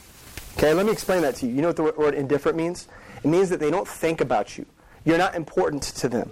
Okay, 0.57 0.73
let 0.73 0.85
me 0.85 0.91
explain 0.91 1.21
that 1.21 1.35
to 1.35 1.47
you. 1.47 1.53
You 1.53 1.61
know 1.61 1.67
what 1.67 1.75
the 1.75 1.83
word 1.83 2.13
indifferent 2.13 2.57
means? 2.57 2.87
It 3.23 3.27
means 3.27 3.49
that 3.49 3.59
they 3.59 3.71
don't 3.71 3.87
think 3.87 4.21
about 4.21 4.57
you. 4.57 4.65
You're 5.05 5.17
not 5.17 5.35
important 5.35 5.83
to 5.83 6.09
them. 6.09 6.31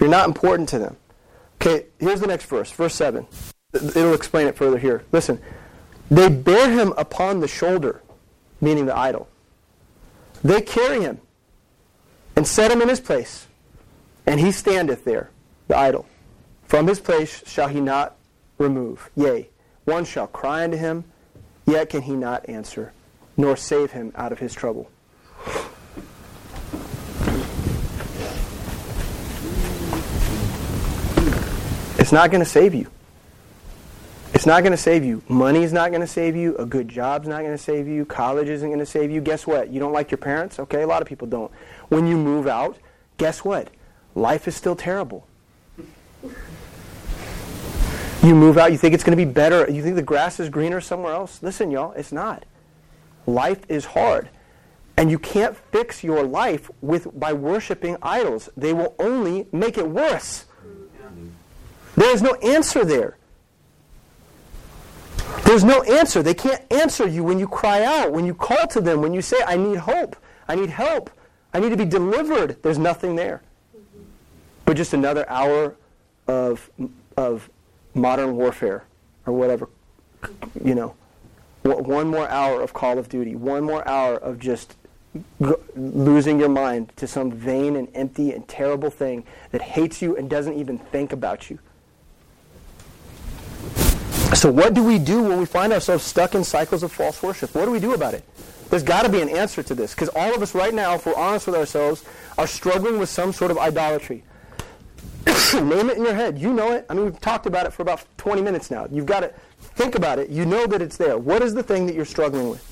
You're 0.00 0.08
not 0.08 0.26
important 0.26 0.68
to 0.70 0.78
them. 0.78 0.96
Okay, 1.60 1.86
here's 1.98 2.20
the 2.20 2.26
next 2.26 2.46
verse, 2.46 2.70
verse 2.70 2.94
7. 2.94 3.26
It'll 3.74 4.14
explain 4.14 4.46
it 4.46 4.56
further 4.56 4.78
here. 4.78 5.04
Listen. 5.12 5.40
They 6.10 6.28
bear 6.28 6.70
him 6.70 6.94
upon 6.96 7.40
the 7.40 7.48
shoulder, 7.48 8.02
meaning 8.60 8.86
the 8.86 8.96
idol. 8.96 9.28
They 10.42 10.62
carry 10.62 11.02
him 11.02 11.20
and 12.34 12.46
set 12.46 12.70
him 12.70 12.80
in 12.80 12.88
his 12.88 13.00
place, 13.00 13.46
and 14.24 14.40
he 14.40 14.52
standeth 14.52 15.04
there, 15.04 15.30
the 15.66 15.76
idol. 15.76 16.06
From 16.64 16.86
his 16.86 17.00
place 17.00 17.42
shall 17.46 17.68
he 17.68 17.80
not 17.80 18.16
remove. 18.56 19.10
Yea, 19.16 19.48
one 19.88 20.04
shall 20.04 20.26
cry 20.26 20.64
unto 20.64 20.76
him, 20.76 21.04
yet 21.66 21.88
can 21.88 22.02
he 22.02 22.12
not 22.12 22.46
answer, 22.46 22.92
nor 23.38 23.56
save 23.56 23.92
him 23.92 24.12
out 24.14 24.32
of 24.32 24.38
his 24.38 24.52
trouble. 24.52 24.90
It's 31.98 32.12
not 32.12 32.30
going 32.30 32.44
to 32.44 32.48
save 32.48 32.74
you. 32.74 32.90
It's 34.34 34.46
not 34.46 34.62
going 34.62 34.72
to 34.72 34.78
save 34.78 35.04
you. 35.04 35.22
Money 35.26 35.62
is 35.62 35.72
not 35.72 35.90
going 35.90 36.02
to 36.02 36.06
save 36.06 36.36
you. 36.36 36.54
A 36.56 36.66
good 36.66 36.88
job's 36.88 37.26
not 37.26 37.40
going 37.40 37.56
to 37.56 37.58
save 37.58 37.88
you. 37.88 38.04
College 38.04 38.48
isn't 38.48 38.68
going 38.68 38.78
to 38.78 38.86
save 38.86 39.10
you. 39.10 39.20
Guess 39.20 39.46
what? 39.46 39.70
You 39.70 39.80
don't 39.80 39.92
like 39.92 40.10
your 40.10 40.18
parents? 40.18 40.58
Okay, 40.60 40.82
a 40.82 40.86
lot 40.86 41.02
of 41.02 41.08
people 41.08 41.26
don't. 41.26 41.50
When 41.88 42.06
you 42.06 42.16
move 42.16 42.46
out, 42.46 42.78
guess 43.16 43.42
what? 43.42 43.70
Life 44.14 44.46
is 44.46 44.54
still 44.54 44.76
terrible. 44.76 45.26
You 48.22 48.34
move 48.34 48.58
out, 48.58 48.72
you 48.72 48.78
think 48.78 48.94
it's 48.94 49.04
going 49.04 49.16
to 49.16 49.24
be 49.24 49.30
better. 49.30 49.70
You 49.70 49.82
think 49.82 49.94
the 49.96 50.02
grass 50.02 50.40
is 50.40 50.48
greener 50.48 50.80
somewhere 50.80 51.12
else? 51.12 51.42
Listen, 51.42 51.70
y'all, 51.70 51.92
it's 51.92 52.12
not. 52.12 52.44
Life 53.26 53.60
is 53.68 53.84
hard. 53.84 54.28
And 54.96 55.10
you 55.10 55.18
can't 55.18 55.56
fix 55.70 56.02
your 56.02 56.24
life 56.24 56.70
with 56.80 57.18
by 57.18 57.32
worshiping 57.32 57.96
idols. 58.02 58.48
They 58.56 58.72
will 58.72 58.96
only 58.98 59.46
make 59.52 59.78
it 59.78 59.88
worse. 59.88 60.46
There 61.94 62.12
is 62.12 62.20
no 62.20 62.34
answer 62.34 62.84
there. 62.84 63.16
There's 65.44 65.62
no 65.64 65.82
answer. 65.82 66.22
They 66.22 66.34
can't 66.34 66.62
answer 66.72 67.06
you 67.06 67.22
when 67.22 67.38
you 67.38 67.46
cry 67.46 67.84
out, 67.84 68.12
when 68.12 68.26
you 68.26 68.34
call 68.34 68.66
to 68.68 68.80
them, 68.80 69.00
when 69.00 69.14
you 69.14 69.22
say, 69.22 69.36
I 69.46 69.56
need 69.56 69.78
hope, 69.78 70.16
I 70.48 70.56
need 70.56 70.70
help, 70.70 71.10
I 71.54 71.60
need 71.60 71.70
to 71.70 71.76
be 71.76 71.84
delivered. 71.84 72.62
There's 72.62 72.78
nothing 72.78 73.14
there. 73.14 73.42
But 74.64 74.76
just 74.76 74.92
another 74.92 75.28
hour 75.30 75.76
of, 76.26 76.70
of 77.16 77.48
modern 77.98 78.36
warfare 78.36 78.84
or 79.26 79.32
whatever, 79.32 79.68
you 80.64 80.74
know. 80.74 80.94
One 81.62 82.08
more 82.08 82.28
hour 82.28 82.62
of 82.62 82.72
Call 82.72 82.98
of 82.98 83.08
Duty, 83.08 83.34
one 83.34 83.64
more 83.64 83.86
hour 83.86 84.16
of 84.16 84.38
just 84.38 84.76
losing 85.76 86.38
your 86.38 86.48
mind 86.48 86.92
to 86.96 87.06
some 87.06 87.32
vain 87.32 87.76
and 87.76 87.88
empty 87.94 88.32
and 88.32 88.46
terrible 88.48 88.90
thing 88.90 89.24
that 89.50 89.60
hates 89.60 90.00
you 90.00 90.16
and 90.16 90.30
doesn't 90.30 90.54
even 90.54 90.78
think 90.78 91.12
about 91.12 91.50
you. 91.50 91.58
So, 94.34 94.50
what 94.52 94.74
do 94.74 94.84
we 94.84 94.98
do 94.98 95.22
when 95.22 95.38
we 95.38 95.46
find 95.46 95.72
ourselves 95.72 96.04
stuck 96.04 96.34
in 96.34 96.44
cycles 96.44 96.82
of 96.82 96.92
false 96.92 97.22
worship? 97.22 97.54
What 97.54 97.64
do 97.64 97.70
we 97.70 97.80
do 97.80 97.94
about 97.94 98.14
it? 98.14 98.24
There's 98.70 98.82
got 98.82 99.02
to 99.02 99.08
be 99.08 99.22
an 99.22 99.28
answer 99.28 99.62
to 99.62 99.74
this 99.74 99.94
because 99.94 100.10
all 100.10 100.34
of 100.34 100.42
us 100.42 100.54
right 100.54 100.74
now, 100.74 100.94
if 100.94 101.06
we're 101.06 101.14
honest 101.14 101.46
with 101.46 101.56
ourselves, 101.56 102.04
are 102.36 102.46
struggling 102.46 102.98
with 102.98 103.08
some 103.08 103.32
sort 103.32 103.50
of 103.50 103.58
idolatry. 103.58 104.22
Name 105.54 105.90
it 105.90 105.98
in 105.98 106.04
your 106.04 106.14
head. 106.14 106.38
You 106.38 106.52
know 106.52 106.72
it. 106.72 106.86
I 106.88 106.94
mean, 106.94 107.04
we've 107.04 107.20
talked 107.20 107.46
about 107.46 107.66
it 107.66 107.72
for 107.72 107.82
about 107.82 108.04
20 108.16 108.40
minutes 108.42 108.70
now. 108.70 108.86
You've 108.90 109.06
got 109.06 109.20
to 109.20 109.32
think 109.60 109.94
about 109.94 110.18
it. 110.18 110.30
You 110.30 110.46
know 110.46 110.66
that 110.66 110.80
it's 110.80 110.96
there. 110.96 111.18
What 111.18 111.42
is 111.42 111.54
the 111.54 111.62
thing 111.62 111.86
that 111.86 111.94
you're 111.94 112.04
struggling 112.04 112.48
with? 112.48 112.64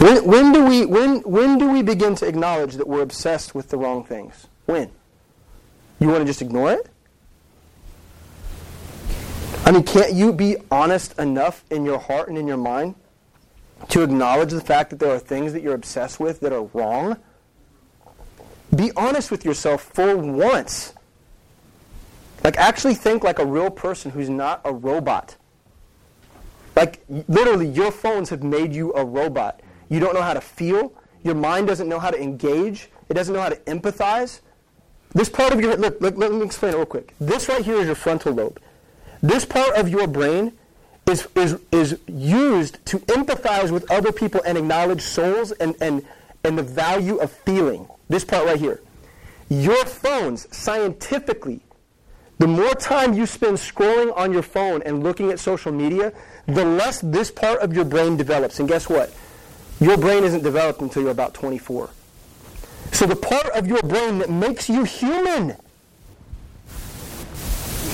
When, 0.00 0.24
when, 0.24 0.52
do 0.52 0.64
we, 0.64 0.86
when, 0.86 1.20
when 1.20 1.58
do 1.58 1.68
we 1.68 1.82
begin 1.82 2.14
to 2.16 2.26
acknowledge 2.26 2.74
that 2.74 2.88
we're 2.88 3.02
obsessed 3.02 3.54
with 3.54 3.68
the 3.68 3.76
wrong 3.76 4.02
things? 4.02 4.46
When? 4.66 4.90
You 5.98 6.08
want 6.08 6.20
to 6.20 6.24
just 6.24 6.42
ignore 6.42 6.72
it? 6.72 6.88
I 9.66 9.72
mean, 9.72 9.84
can't 9.84 10.14
you 10.14 10.32
be 10.32 10.56
honest 10.70 11.18
enough 11.18 11.64
in 11.70 11.84
your 11.84 11.98
heart 11.98 12.28
and 12.28 12.38
in 12.38 12.46
your 12.48 12.56
mind 12.56 12.94
to 13.90 14.02
acknowledge 14.02 14.50
the 14.50 14.60
fact 14.60 14.90
that 14.90 14.98
there 14.98 15.14
are 15.14 15.18
things 15.18 15.52
that 15.52 15.62
you're 15.62 15.74
obsessed 15.74 16.18
with 16.18 16.40
that 16.40 16.52
are 16.52 16.64
wrong? 16.72 17.18
Be 18.74 18.92
honest 18.96 19.30
with 19.30 19.44
yourself 19.44 19.82
for 19.82 20.16
once. 20.16 20.94
Like, 22.44 22.56
actually 22.56 22.94
think 22.94 23.24
like 23.24 23.38
a 23.38 23.44
real 23.44 23.70
person 23.70 24.10
who's 24.10 24.30
not 24.30 24.60
a 24.64 24.72
robot. 24.72 25.36
Like, 26.76 27.00
literally, 27.28 27.66
your 27.66 27.90
phones 27.90 28.30
have 28.30 28.42
made 28.42 28.74
you 28.74 28.92
a 28.94 29.04
robot. 29.04 29.60
You 29.88 30.00
don't 30.00 30.14
know 30.14 30.22
how 30.22 30.34
to 30.34 30.40
feel. 30.40 30.92
Your 31.22 31.34
mind 31.34 31.66
doesn't 31.66 31.88
know 31.88 31.98
how 31.98 32.10
to 32.10 32.20
engage. 32.20 32.88
It 33.08 33.14
doesn't 33.14 33.34
know 33.34 33.40
how 33.40 33.50
to 33.50 33.56
empathize. 33.56 34.40
This 35.12 35.28
part 35.28 35.52
of 35.52 35.60
your 35.60 35.76
look, 35.76 36.00
look, 36.00 36.16
let 36.16 36.32
me 36.32 36.42
explain 36.42 36.72
it 36.72 36.76
real 36.76 36.86
quick. 36.86 37.14
This 37.20 37.48
right 37.48 37.64
here 37.64 37.76
is 37.76 37.86
your 37.86 37.96
frontal 37.96 38.32
lobe. 38.32 38.60
This 39.20 39.44
part 39.44 39.74
of 39.76 39.88
your 39.88 40.06
brain 40.06 40.52
is, 41.06 41.26
is, 41.34 41.58
is 41.72 41.98
used 42.06 42.84
to 42.86 43.00
empathize 43.00 43.70
with 43.70 43.90
other 43.90 44.12
people 44.12 44.40
and 44.46 44.56
acknowledge 44.56 45.02
souls 45.02 45.50
and, 45.52 45.74
and, 45.80 46.06
and 46.44 46.56
the 46.56 46.62
value 46.62 47.16
of 47.16 47.30
feeling. 47.30 47.88
This 48.10 48.24
part 48.24 48.44
right 48.44 48.58
here. 48.58 48.82
Your 49.48 49.84
phones, 49.86 50.54
scientifically, 50.54 51.60
the 52.38 52.48
more 52.48 52.74
time 52.74 53.14
you 53.14 53.24
spend 53.24 53.56
scrolling 53.56 54.14
on 54.16 54.32
your 54.32 54.42
phone 54.42 54.82
and 54.82 55.04
looking 55.04 55.30
at 55.30 55.38
social 55.38 55.70
media, 55.70 56.12
the 56.46 56.64
less 56.64 57.00
this 57.02 57.30
part 57.30 57.60
of 57.60 57.72
your 57.72 57.84
brain 57.84 58.16
develops. 58.16 58.58
And 58.58 58.68
guess 58.68 58.88
what? 58.88 59.14
Your 59.78 59.96
brain 59.96 60.24
isn't 60.24 60.42
developed 60.42 60.80
until 60.80 61.02
you're 61.02 61.12
about 61.12 61.34
24. 61.34 61.88
So 62.92 63.06
the 63.06 63.14
part 63.14 63.46
of 63.50 63.68
your 63.68 63.82
brain 63.82 64.18
that 64.18 64.28
makes 64.28 64.68
you 64.68 64.82
human 64.82 65.56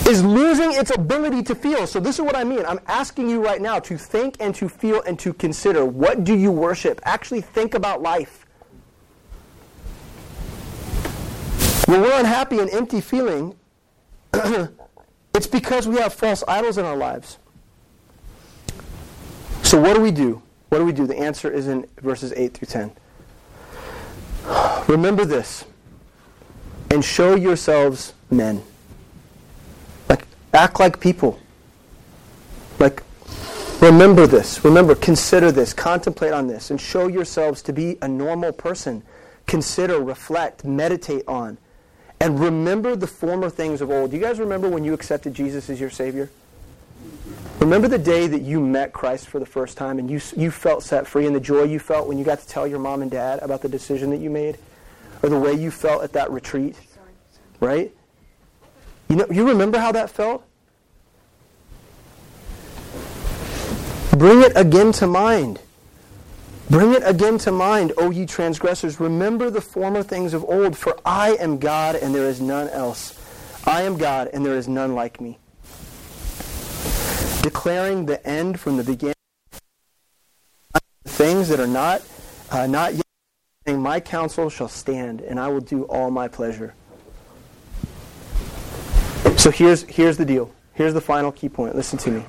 is 0.09 0.25
losing 0.25 0.73
its 0.73 0.93
ability 0.93 1.43
to 1.43 1.55
feel. 1.55 1.87
So 1.87 2.01
this 2.01 2.19
is 2.19 2.23
what 2.23 2.37
I 2.37 2.45
mean. 2.45 2.65
I'm 2.65 2.81
asking 2.87 3.29
you 3.29 3.45
right 3.45 3.61
now 3.61 3.81
to 3.81 3.99
think 3.99 4.37
and 4.41 4.55
to 4.55 4.69
feel 4.69 5.03
and 5.03 5.19
to 5.19 5.35
consider 5.35 5.85
what 5.85 6.25
do 6.25 6.35
you 6.35 6.51
worship? 6.51 7.01
Actually 7.05 7.43
think 7.43 7.75
about 7.75 8.01
life. 8.01 8.46
When 11.87 12.01
we're 12.01 12.19
unhappy 12.19 12.59
and 12.59 12.69
empty 12.71 13.01
feeling, 13.01 13.57
it's 15.35 15.47
because 15.47 15.89
we 15.89 15.97
have 15.97 16.13
false 16.13 16.45
idols 16.47 16.79
in 16.79 16.85
our 16.85 16.97
lives. 16.97 17.39
So 19.63 19.81
what 19.81 19.95
do 19.95 20.01
we 20.01 20.11
do? 20.11 20.43
What 20.69 20.79
do 20.79 20.85
we 20.85 20.93
do? 20.93 21.07
The 21.07 21.17
answer 21.17 21.51
is 21.51 21.69
in 21.69 21.87
verses 22.03 22.33
8 22.37 22.55
through 22.55 22.67
10. 22.67 22.93
Remember 24.89 25.25
this 25.25 25.65
and 26.91 27.05
show 27.05 27.35
yourselves 27.35 28.15
men. 28.31 28.63
Like 30.09 30.27
act 30.53 30.81
like 30.81 31.01
people. 31.01 31.39
Like, 32.79 33.03
remember 33.81 34.27
this. 34.27 34.65
Remember, 34.65 34.95
consider 34.95 35.51
this. 35.51 35.73
Contemplate 35.73 36.33
on 36.33 36.47
this. 36.47 36.71
And 36.71 36.81
show 36.81 37.07
yourselves 37.09 37.63
to 37.63 37.73
be 37.73 37.97
a 38.03 38.09
normal 38.09 38.53
person. 38.53 39.03
consider, 39.47 40.01
reflect, 40.01 40.65
meditate 40.65 41.23
on, 41.29 41.57
and 42.21 42.41
remember 42.41 42.97
the 42.97 43.07
former 43.07 43.51
things 43.51 43.81
of 43.81 43.91
old. 43.91 44.11
Do 44.11 44.17
you 44.17 44.23
guys 44.23 44.39
remember 44.39 44.69
when 44.69 44.85
you 44.85 44.95
accepted 44.95 45.35
Jesus 45.35 45.69
as 45.69 45.81
your 45.81 45.91
Savior? 45.91 46.31
Remember 47.61 47.89
the 47.89 47.99
day 47.99 48.27
that 48.27 48.43
you 48.43 48.61
met 48.61 48.93
Christ 48.93 49.29
for 49.29 49.39
the 49.39 49.47
first 49.47 49.77
time 49.77 49.99
and 49.99 50.11
you, 50.11 50.21
you 50.37 50.51
felt 50.51 50.83
set 50.83 51.07
free 51.07 51.27
and 51.27 51.35
the 51.35 51.41
joy 51.41 51.65
you 51.65 51.79
felt 51.79 52.07
when 52.07 52.19
you 52.19 52.25
got 52.25 52.41
to 52.41 52.47
tell 52.47 52.67
your 52.67 52.79
mom 52.79 53.03
and 53.03 53.11
dad 53.11 53.41
about 53.41 53.63
the 53.63 53.69
decision 53.69 54.11
that 54.11 54.19
you 54.19 54.31
made? 54.31 54.59
Or 55.23 55.29
the 55.29 55.39
way 55.39 55.55
you 55.55 55.71
felt 55.71 56.05
at 56.05 56.13
that 56.13 56.31
retreat? 56.31 56.77
Right? 57.61 57.93
You 59.09 59.17
know, 59.17 59.27
you 59.31 59.49
remember 59.49 59.79
how 59.79 59.93
that 59.93 60.11
felt? 60.11 60.45
Bring 64.13 64.43
it 64.43 64.53
again 64.55 64.93
to 64.93 65.07
mind. 65.07 65.61
Bring 66.69 66.95
it 66.95 67.03
again 67.05 67.39
to 67.39 67.53
mind, 67.53 67.93
O 67.97 68.11
ye 68.11 68.27
transgressors. 68.27 68.99
Remember 68.99 69.51
the 69.51 69.61
former 69.61 70.03
things 70.03 70.35
of 70.35 70.45
old, 70.45 70.77
for 70.77 70.99
I 71.05 71.37
am 71.37 71.59
God 71.59 71.95
and 71.95 72.13
there 72.15 72.27
is 72.27 72.41
none 72.41 72.69
else. 72.71 73.15
I 73.65 73.83
am 73.83 73.97
God 73.97 74.31
and 74.33 74.45
there 74.45 74.57
is 74.57 74.67
none 74.67 74.95
like 74.95 75.21
me. 75.21 75.39
Declaring 77.43 78.07
the 78.07 78.21
end 78.27 78.59
from 78.59 78.77
the 78.77 78.83
beginning, 78.83 79.15
things 81.05 81.49
that 81.49 81.61
are 81.61 81.69
not, 81.69 82.03
uh, 82.51 82.67
not 82.67 82.95
yet, 82.95 83.03
My 83.67 84.01
counsel 84.01 84.49
shall 84.49 84.69
stand, 84.69 85.21
and 85.21 85.41
I 85.41 85.49
will 85.49 85.61
do 85.61 85.85
all 85.85 86.11
my 86.11 86.29
pleasure. 86.29 86.75
So 89.37 89.51
here's, 89.51 89.83
here's 89.83 90.17
the 90.17 90.25
deal. 90.25 90.53
Here's 90.75 90.95
the 90.95 91.01
final 91.01 91.33
key 91.33 91.49
point. 91.49 91.75
Listen 91.75 91.99
to 92.01 92.11
me. 92.11 92.25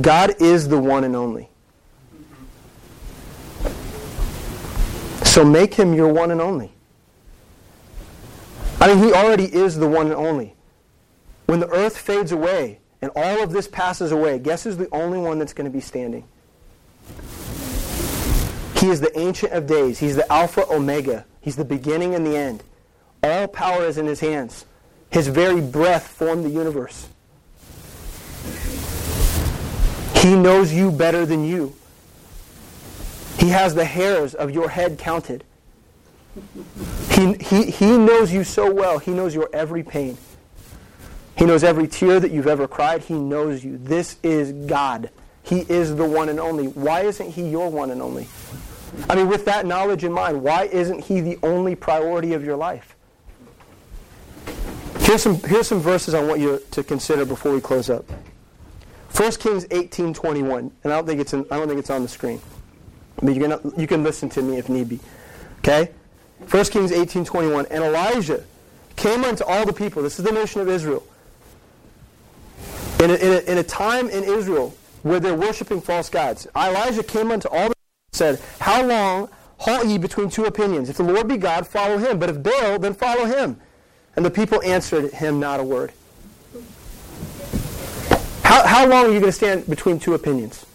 God 0.00 0.40
is 0.40 0.68
the 0.68 0.78
one 0.78 1.04
and 1.04 1.14
only. 1.14 1.48
So 5.28 5.44
make 5.44 5.74
him 5.74 5.94
your 5.94 6.12
one 6.12 6.30
and 6.30 6.40
only. 6.40 6.72
I 8.80 8.88
mean, 8.88 8.98
he 8.98 9.12
already 9.12 9.44
is 9.44 9.76
the 9.76 9.86
one 9.86 10.06
and 10.06 10.16
only. 10.16 10.54
When 11.46 11.60
the 11.60 11.68
earth 11.68 11.96
fades 11.96 12.32
away 12.32 12.80
and 13.02 13.12
all 13.14 13.42
of 13.42 13.52
this 13.52 13.68
passes 13.68 14.10
away, 14.10 14.38
guess 14.38 14.64
who's 14.64 14.78
the 14.78 14.88
only 14.90 15.18
one 15.18 15.38
that's 15.38 15.52
going 15.52 15.66
to 15.66 15.70
be 15.70 15.80
standing? 15.80 16.24
He 18.78 18.88
is 18.88 19.00
the 19.00 19.16
Ancient 19.16 19.52
of 19.52 19.66
Days. 19.66 19.98
He's 19.98 20.16
the 20.16 20.30
Alpha 20.32 20.64
Omega. 20.72 21.24
He's 21.40 21.56
the 21.56 21.64
beginning 21.64 22.14
and 22.14 22.26
the 22.26 22.36
end. 22.36 22.64
All 23.22 23.46
power 23.48 23.84
is 23.84 23.98
in 23.98 24.06
his 24.06 24.20
hands. 24.20 24.64
His 25.10 25.28
very 25.28 25.60
breath 25.60 26.08
formed 26.08 26.44
the 26.44 26.50
universe. 26.50 27.06
He 30.16 30.34
knows 30.34 30.72
you 30.72 30.90
better 30.90 31.26
than 31.26 31.44
you. 31.44 31.74
He 33.38 33.50
has 33.50 33.74
the 33.74 33.84
hairs 33.84 34.34
of 34.34 34.50
your 34.50 34.68
head 34.68 34.98
counted. 34.98 35.44
He, 37.10 37.34
he, 37.34 37.70
he 37.70 37.96
knows 37.96 38.32
you 38.32 38.44
so 38.44 38.72
well. 38.72 38.98
He 38.98 39.12
knows 39.12 39.34
your 39.34 39.48
every 39.52 39.82
pain. 39.82 40.18
He 41.36 41.44
knows 41.44 41.62
every 41.62 41.86
tear 41.86 42.18
that 42.18 42.32
you've 42.32 42.48
ever 42.48 42.66
cried. 42.66 43.02
He 43.02 43.14
knows 43.14 43.64
you. 43.64 43.78
This 43.78 44.16
is 44.22 44.52
God. 44.66 45.10
He 45.42 45.60
is 45.68 45.94
the 45.94 46.04
one 46.04 46.28
and 46.28 46.40
only. 46.40 46.66
Why 46.66 47.02
isn't 47.02 47.30
He 47.30 47.48
your 47.48 47.70
one 47.70 47.90
and 47.90 48.02
only? 48.02 48.26
I 49.08 49.14
mean, 49.14 49.28
with 49.28 49.44
that 49.44 49.66
knowledge 49.66 50.02
in 50.02 50.12
mind, 50.12 50.42
why 50.42 50.64
isn't 50.64 51.04
He 51.04 51.20
the 51.20 51.38
only 51.42 51.74
priority 51.74 52.34
of 52.34 52.44
your 52.44 52.56
life? 52.56 52.96
Here's 55.00 55.22
some, 55.22 55.36
here's 55.36 55.68
some 55.68 55.80
verses 55.80 56.12
I 56.12 56.22
want 56.22 56.40
you 56.40 56.60
to 56.72 56.82
consider 56.82 57.24
before 57.24 57.52
we 57.52 57.60
close 57.60 57.88
up. 57.88 58.04
1 59.16 59.32
Kings 59.32 59.64
18:21, 59.66 60.70
and 60.84 60.92
I 60.92 60.96
don't 60.96 61.06
think 61.06 61.20
it's 61.20 61.32
in, 61.32 61.46
I 61.50 61.56
don't 61.56 61.68
think 61.68 61.80
it's 61.80 61.90
on 61.90 62.02
the 62.02 62.08
screen. 62.08 62.40
But 63.22 63.34
you 63.34 63.40
can, 63.40 63.72
you 63.76 63.86
can 63.86 64.02
listen 64.02 64.28
to 64.30 64.42
me 64.42 64.58
if 64.58 64.68
need 64.68 64.88
be. 64.88 65.00
Okay? 65.58 65.90
1 66.50 66.64
Kings 66.66 66.92
18.21. 66.92 67.66
And 67.70 67.84
Elijah 67.84 68.44
came 68.96 69.24
unto 69.24 69.44
all 69.44 69.66
the 69.66 69.72
people. 69.72 70.02
This 70.02 70.18
is 70.18 70.24
the 70.24 70.32
nation 70.32 70.60
of 70.60 70.68
Israel. 70.68 71.04
In 73.00 73.10
a, 73.10 73.14
in 73.14 73.32
a, 73.32 73.52
in 73.52 73.58
a 73.58 73.62
time 73.62 74.08
in 74.08 74.24
Israel 74.24 74.74
where 75.02 75.20
they're 75.20 75.34
worshiping 75.34 75.80
false 75.80 76.08
gods, 76.08 76.46
Elijah 76.56 77.02
came 77.02 77.30
unto 77.30 77.48
all 77.48 77.68
the 77.68 77.74
people 77.74 78.08
and 78.12 78.16
said, 78.16 78.40
How 78.60 78.84
long 78.84 79.28
halt 79.58 79.86
ye 79.86 79.98
between 79.98 80.30
two 80.30 80.44
opinions? 80.44 80.88
If 80.88 80.96
the 80.96 81.04
Lord 81.04 81.28
be 81.28 81.36
God, 81.36 81.66
follow 81.66 81.98
him. 81.98 82.18
But 82.18 82.30
if 82.30 82.42
Baal, 82.42 82.78
then 82.78 82.94
follow 82.94 83.24
him. 83.24 83.60
And 84.16 84.24
the 84.24 84.30
people 84.30 84.60
answered 84.62 85.12
him 85.12 85.38
not 85.38 85.60
a 85.60 85.64
word. 85.64 85.92
How, 88.42 88.66
how 88.66 88.86
long 88.86 89.06
are 89.06 89.12
you 89.12 89.20
going 89.20 89.24
to 89.24 89.32
stand 89.32 89.66
between 89.68 90.00
two 90.00 90.14
opinions? 90.14 90.66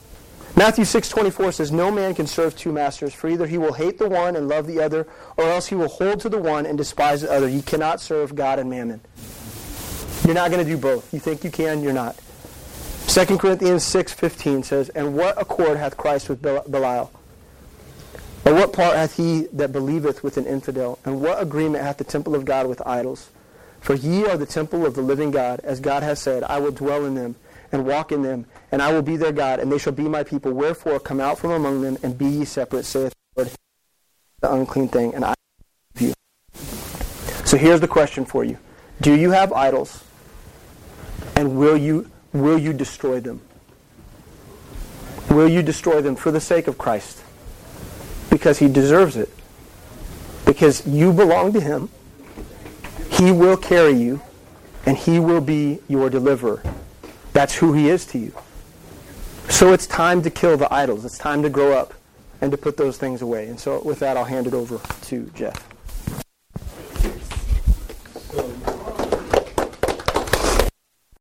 Matthew 0.56 0.86
6:24 0.86 1.52
says, 1.52 1.72
"No 1.72 1.90
man 1.90 2.14
can 2.14 2.28
serve 2.28 2.56
two 2.56 2.72
masters, 2.72 3.14
for 3.14 3.28
either 3.28 3.48
he 3.48 3.58
will 3.58 3.74
hate 3.74 3.98
the 3.98 4.08
one 4.08 4.36
and 4.36 4.48
love 4.48 4.68
the 4.68 4.80
other, 4.80 5.08
or 5.36 5.46
else 5.46 5.68
he 5.68 5.76
will 5.76 5.88
hold 5.88 6.20
to 6.22 6.30
the 6.30 6.38
one 6.38 6.68
and 6.68 6.78
despise 6.78 7.22
the 7.22 7.32
other. 7.32 7.48
You 7.48 7.64
cannot 7.64 8.00
serve 8.00 8.36
God 8.36 8.60
and 8.60 8.70
mammon." 8.70 9.02
You're 10.24 10.36
not 10.36 10.52
going 10.52 10.64
to 10.64 10.72
do 10.72 10.78
both. 10.78 11.12
You 11.14 11.20
think 11.20 11.44
you 11.44 11.50
can, 11.50 11.82
you're 11.82 11.92
not. 11.92 12.16
2 13.08 13.40
Corinthians 13.40 13.84
6:15 13.84 14.64
says, 14.64 14.90
"And 14.90 15.16
what 15.16 15.42
accord 15.42 15.78
hath 15.78 15.98
Christ 15.98 16.30
with 16.30 16.42
Belial? 16.42 17.12
Or 18.46 18.54
what 18.54 18.74
part 18.74 18.96
hath 18.96 19.18
he 19.18 19.48
that 19.54 19.72
believeth 19.72 20.24
with 20.24 20.38
an 20.38 20.46
infidel? 20.46 21.00
And 21.04 21.20
what 21.22 21.42
agreement 21.42 21.84
hath 21.84 21.98
the 21.98 22.04
temple 22.04 22.36
of 22.36 22.46
God 22.46 22.68
with 22.68 22.82
idols? 22.86 23.30
For 23.82 23.96
ye 23.96 24.26
are 24.26 24.38
the 24.38 24.46
temple 24.46 24.86
of 24.86 24.96
the 24.96 25.02
living 25.02 25.32
God, 25.32 25.62
as 25.64 25.80
God 25.80 26.04
has 26.04 26.20
said, 26.20 26.44
I 26.44 26.60
will 26.60 26.72
dwell 26.72 27.06
in 27.06 27.16
them 27.16 27.36
and 27.72 27.86
walk 27.86 28.12
in 28.12 28.22
them, 28.22 28.46
and 28.74 28.82
I 28.82 28.92
will 28.92 29.04
be 29.04 29.18
their 29.18 29.32
God, 29.32 29.60
and 29.60 29.72
they 29.72 29.78
shall 29.78 29.94
be 29.94 30.10
my 30.10 30.24
people. 30.24 30.52
Wherefore 30.52 31.00
come 31.00 31.22
out 31.22 31.38
from 31.38 31.52
among 31.52 31.82
them, 31.84 31.96
and 32.02 32.18
be 32.18 32.26
ye 32.26 32.44
separate, 32.44 32.86
saith 32.86 33.14
the 33.36 33.44
Lord, 33.44 33.56
the 34.42 34.52
unclean 34.52 34.88
thing, 34.88 35.14
and 35.14 35.24
I 35.24 35.36
will 36.00 36.08
you. 36.08 36.14
So 37.46 37.56
here's 37.56 37.82
the 37.82 37.88
question 37.88 38.26
for 38.26 38.44
you. 38.44 38.58
Do 39.00 39.14
you 39.14 39.30
have 39.30 39.54
idols? 39.54 40.04
And 41.36 41.56
will 41.56 41.78
you 41.78 42.10
will 42.34 42.58
you 42.58 42.74
destroy 42.74 43.20
them? 43.20 43.42
Will 45.30 45.48
you 45.48 45.62
destroy 45.62 46.02
them 46.02 46.16
for 46.16 46.32
the 46.32 46.42
sake 46.42 46.68
of 46.68 46.80
Christ? 46.80 47.22
Because 48.32 48.58
he 48.58 48.68
deserves 48.68 49.16
it. 49.18 49.30
Because 50.48 50.88
you 50.88 51.14
belong 51.14 51.54
to 51.54 51.62
him. 51.62 51.90
He 53.12 53.32
will 53.32 53.56
carry 53.56 53.94
you, 53.94 54.22
and 54.88 54.98
he 54.98 55.20
will 55.20 55.42
be 55.42 55.80
your 55.88 56.10
deliverer. 56.10 56.64
That's 57.34 57.54
who 57.54 57.74
he 57.74 57.88
is 57.88 58.08
to 58.08 58.18
you. 58.18 58.34
So 59.50 59.72
it's 59.72 59.88
time 59.88 60.22
to 60.24 60.30
kill 60.30 60.58
the 60.58 60.72
idols. 60.74 61.06
It's 61.06 61.18
time 61.18 61.42
to 61.44 61.50
grow 61.50 61.74
up 61.74 61.94
and 62.42 62.52
to 62.52 62.58
put 62.58 62.76
those 62.76 62.98
things 62.98 63.22
away. 63.22 63.48
And 63.48 63.60
so 63.60 63.82
with 63.84 64.00
that, 64.00 64.18
I'll 64.18 64.26
hand 64.26 64.48
it 64.48 64.54
over 64.54 64.80
to 65.04 65.32
Jeff. 65.36 65.68
So 68.32 68.73